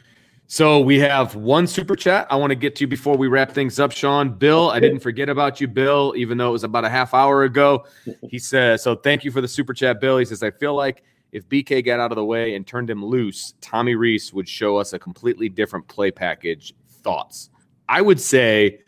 [0.52, 3.52] So we have one super chat I want to get to you before we wrap
[3.52, 4.30] things up, Sean.
[4.30, 7.44] Bill, I didn't forget about you, Bill, even though it was about a half hour
[7.44, 7.86] ago.
[8.28, 10.18] He says, So thank you for the super chat, Bill.
[10.18, 13.04] He says, I feel like if BK got out of the way and turned him
[13.04, 16.74] loose, Tommy Rees would show us a completely different play package.
[16.84, 17.50] Thoughts?
[17.88, 18.80] I would say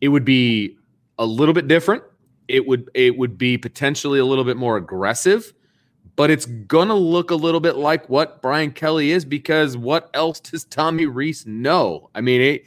[0.00, 0.78] it would be
[1.18, 2.02] a little bit different.
[2.48, 5.52] It would it would be potentially a little bit more aggressive
[6.16, 10.10] but it's going to look a little bit like what Brian Kelly is because what
[10.14, 12.10] else does Tommy Rees know?
[12.14, 12.64] I mean, it,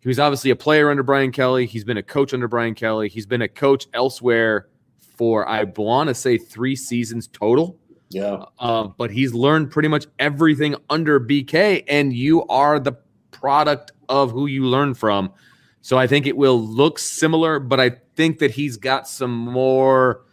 [0.00, 1.66] he was obviously a player under Brian Kelly.
[1.66, 3.08] He's been a coach under Brian Kelly.
[3.08, 4.68] He's been a coach elsewhere
[5.16, 7.78] for, I want to say, three seasons total.
[8.10, 8.44] Yeah.
[8.58, 12.92] Uh, but he's learned pretty much everything under BK, and you are the
[13.30, 15.32] product of who you learn from.
[15.80, 20.25] So I think it will look similar, but I think that he's got some more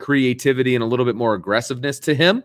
[0.00, 2.42] creativity and a little bit more aggressiveness to him.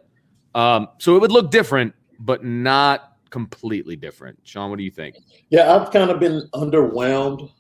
[0.53, 4.37] Um, so it would look different, but not completely different.
[4.43, 5.15] Sean, what do you think?
[5.49, 7.51] Yeah, I've kind of been underwhelmed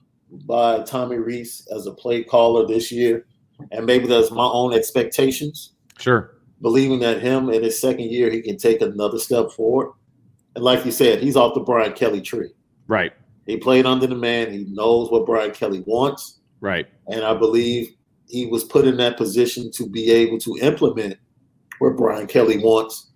[0.45, 3.25] by Tommy Rees as a play caller this year.
[3.71, 5.73] And maybe that's my own expectations.
[5.97, 6.35] Sure.
[6.61, 9.93] Believing that him in his second year, he can take another step forward.
[10.55, 12.49] And like you said, he's off the Brian Kelly tree.
[12.87, 13.13] Right.
[13.45, 14.51] He played under the man.
[14.51, 16.39] He knows what Brian Kelly wants.
[16.61, 16.87] Right.
[17.07, 17.93] And I believe
[18.27, 21.17] he was put in that position to be able to implement
[21.79, 23.11] what Brian Kelly wants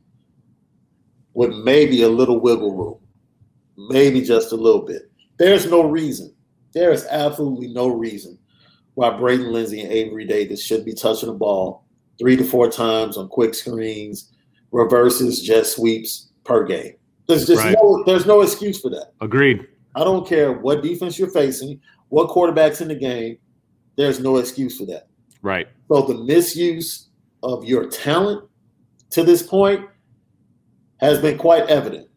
[1.33, 2.99] with maybe a little wiggle room,
[3.89, 5.11] maybe just a little bit.
[5.37, 6.33] There's no reason.
[6.73, 8.37] There is absolutely no reason
[8.95, 11.85] why Braden Lenzy and Avery Davis should be touching the ball
[12.19, 14.31] three to four times on quick screens,
[14.71, 16.93] reverses, jet sweeps per game.
[17.27, 17.75] There's just right.
[17.81, 19.13] no there's no excuse for that.
[19.21, 19.65] Agreed.
[19.95, 21.79] I don't care what defense you're facing,
[22.09, 23.37] what quarterback's in the game.
[23.99, 25.09] There's no excuse for that.
[25.41, 25.67] Right.
[25.89, 27.09] So the misuse
[27.43, 28.47] of your talent
[29.09, 29.85] to this point
[31.01, 32.07] has been quite evident.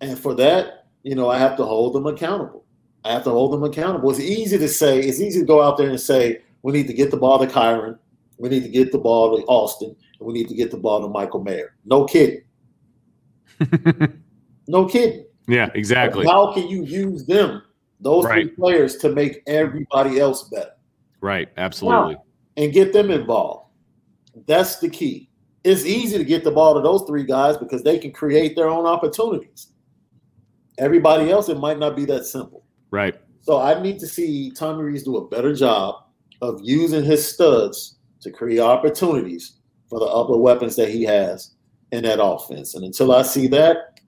[0.00, 2.64] And for that, you know, I have to hold them accountable.
[3.04, 4.08] I have to hold them accountable.
[4.12, 6.92] It's easy to say, it's easy to go out there and say, we need to
[6.92, 7.98] get the ball to Kyren,
[8.38, 11.02] we need to get the ball to Austin, and we need to get the ball
[11.02, 11.74] to Michael Mayer.
[11.84, 12.42] No kidding.
[14.68, 15.24] no kidding.
[15.48, 16.26] Yeah, exactly.
[16.26, 17.64] How can you use them,
[17.98, 18.46] those right.
[18.46, 20.74] three players, to make everybody else better?
[21.20, 22.16] Right, absolutely.
[22.56, 23.70] And get them involved.
[24.46, 25.30] That's the key.
[25.64, 28.68] It's easy to get the ball to those three guys because they can create their
[28.68, 29.72] own opportunities.
[30.78, 32.64] Everybody else, it might not be that simple.
[32.90, 33.16] Right.
[33.40, 36.04] So I need to see Tommy Rees do a better job
[36.40, 39.58] of using his studs to create opportunities
[39.88, 41.54] for the upper weapons that he has
[41.92, 42.74] in that offense.
[42.74, 44.00] And until I see that,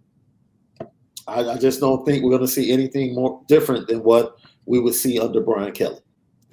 [1.26, 4.36] I, I just don't think we're going to see anything more different than what
[4.66, 6.00] we would see under Brian Kelly.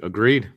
[0.01, 0.49] Agreed.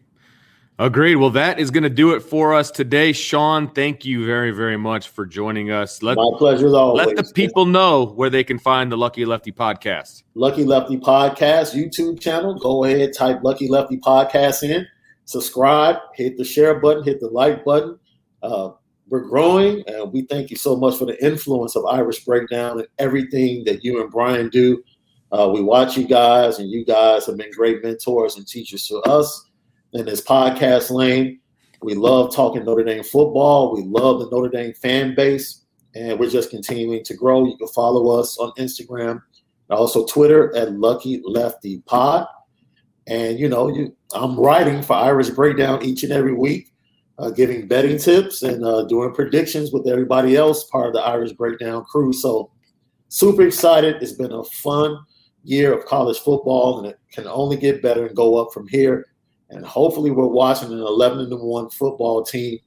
[0.80, 1.16] Agreed.
[1.16, 3.12] Well, that is going to do it for us today.
[3.12, 6.02] Sean, thank you very, very much for joining us.
[6.02, 7.06] Let, My pleasure as always.
[7.06, 10.22] Let the people know where they can find the Lucky Lefty podcast.
[10.34, 12.54] Lucky Lefty podcast YouTube channel.
[12.54, 14.86] Go ahead, type Lucky Lefty podcast in,
[15.26, 17.98] subscribe, hit the share button, hit the like button.
[18.42, 18.70] Uh,
[19.10, 22.88] we're growing, and we thank you so much for the influence of Irish Breakdown and
[22.98, 24.82] everything that you and Brian do.
[25.32, 28.96] Uh, we watch you guys, and you guys have been great mentors and teachers to
[29.02, 29.48] us
[29.92, 31.38] in this podcast lane.
[31.82, 33.74] We love talking Notre Dame football.
[33.74, 35.64] We love the Notre Dame fan base,
[35.94, 37.46] and we're just continuing to grow.
[37.46, 39.22] You can follow us on Instagram,
[39.68, 42.26] and also Twitter at Lucky Lefty Pod.
[43.06, 46.72] And you know, you, I'm writing for Irish Breakdown each and every week,
[47.20, 51.32] uh, giving betting tips and uh, doing predictions with everybody else, part of the Irish
[51.32, 52.12] Breakdown crew.
[52.12, 52.50] So,
[53.08, 54.02] super excited.
[54.02, 54.98] It's been a fun
[55.44, 59.06] year of college football, and it can only get better and go up from here
[59.50, 62.58] and hopefully we're watching an 11 and 1 football team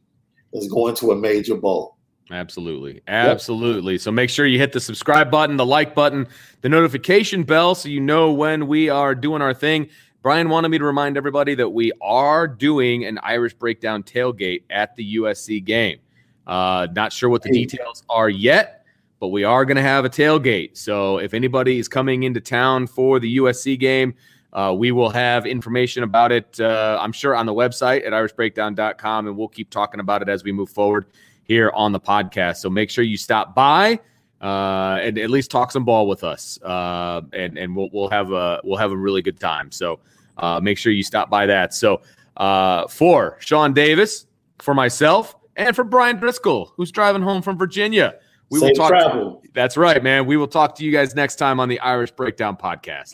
[0.51, 1.97] that's going to a major bowl.
[2.31, 3.01] Absolutely.
[3.07, 3.93] Absolutely.
[3.93, 4.01] Yep.
[4.01, 6.27] So make sure you hit the subscribe button, the like button,
[6.61, 9.89] the notification bell so you know when we are doing our thing.
[10.21, 14.95] Brian wanted me to remind everybody that we are doing an Irish breakdown tailgate at
[14.95, 15.99] the USC game.
[16.47, 18.82] Uh, not sure what the details are yet,
[19.23, 20.75] but we are going to have a tailgate.
[20.75, 24.15] So if anybody is coming into town for the USC game,
[24.51, 29.27] uh, we will have information about it, uh, I'm sure, on the website at irishbreakdown.com,
[29.27, 31.05] and we'll keep talking about it as we move forward
[31.45, 32.57] here on the podcast.
[32.57, 34.01] So make sure you stop by
[34.41, 38.33] uh, and at least talk some ball with us, uh, and and we'll we'll have
[38.33, 39.71] a we'll have a really good time.
[39.71, 40.01] So
[40.37, 41.73] uh, make sure you stop by that.
[41.73, 42.01] So
[42.35, 44.25] uh, for Sean Davis,
[44.59, 48.15] for myself, and for Bryan Driskell, who's driving home from Virginia.
[48.49, 48.89] We Safe will talk.
[48.89, 49.41] Travel.
[49.53, 50.25] That's right, man.
[50.25, 53.13] We will talk to you guys next time on the Irish Breakdown podcast.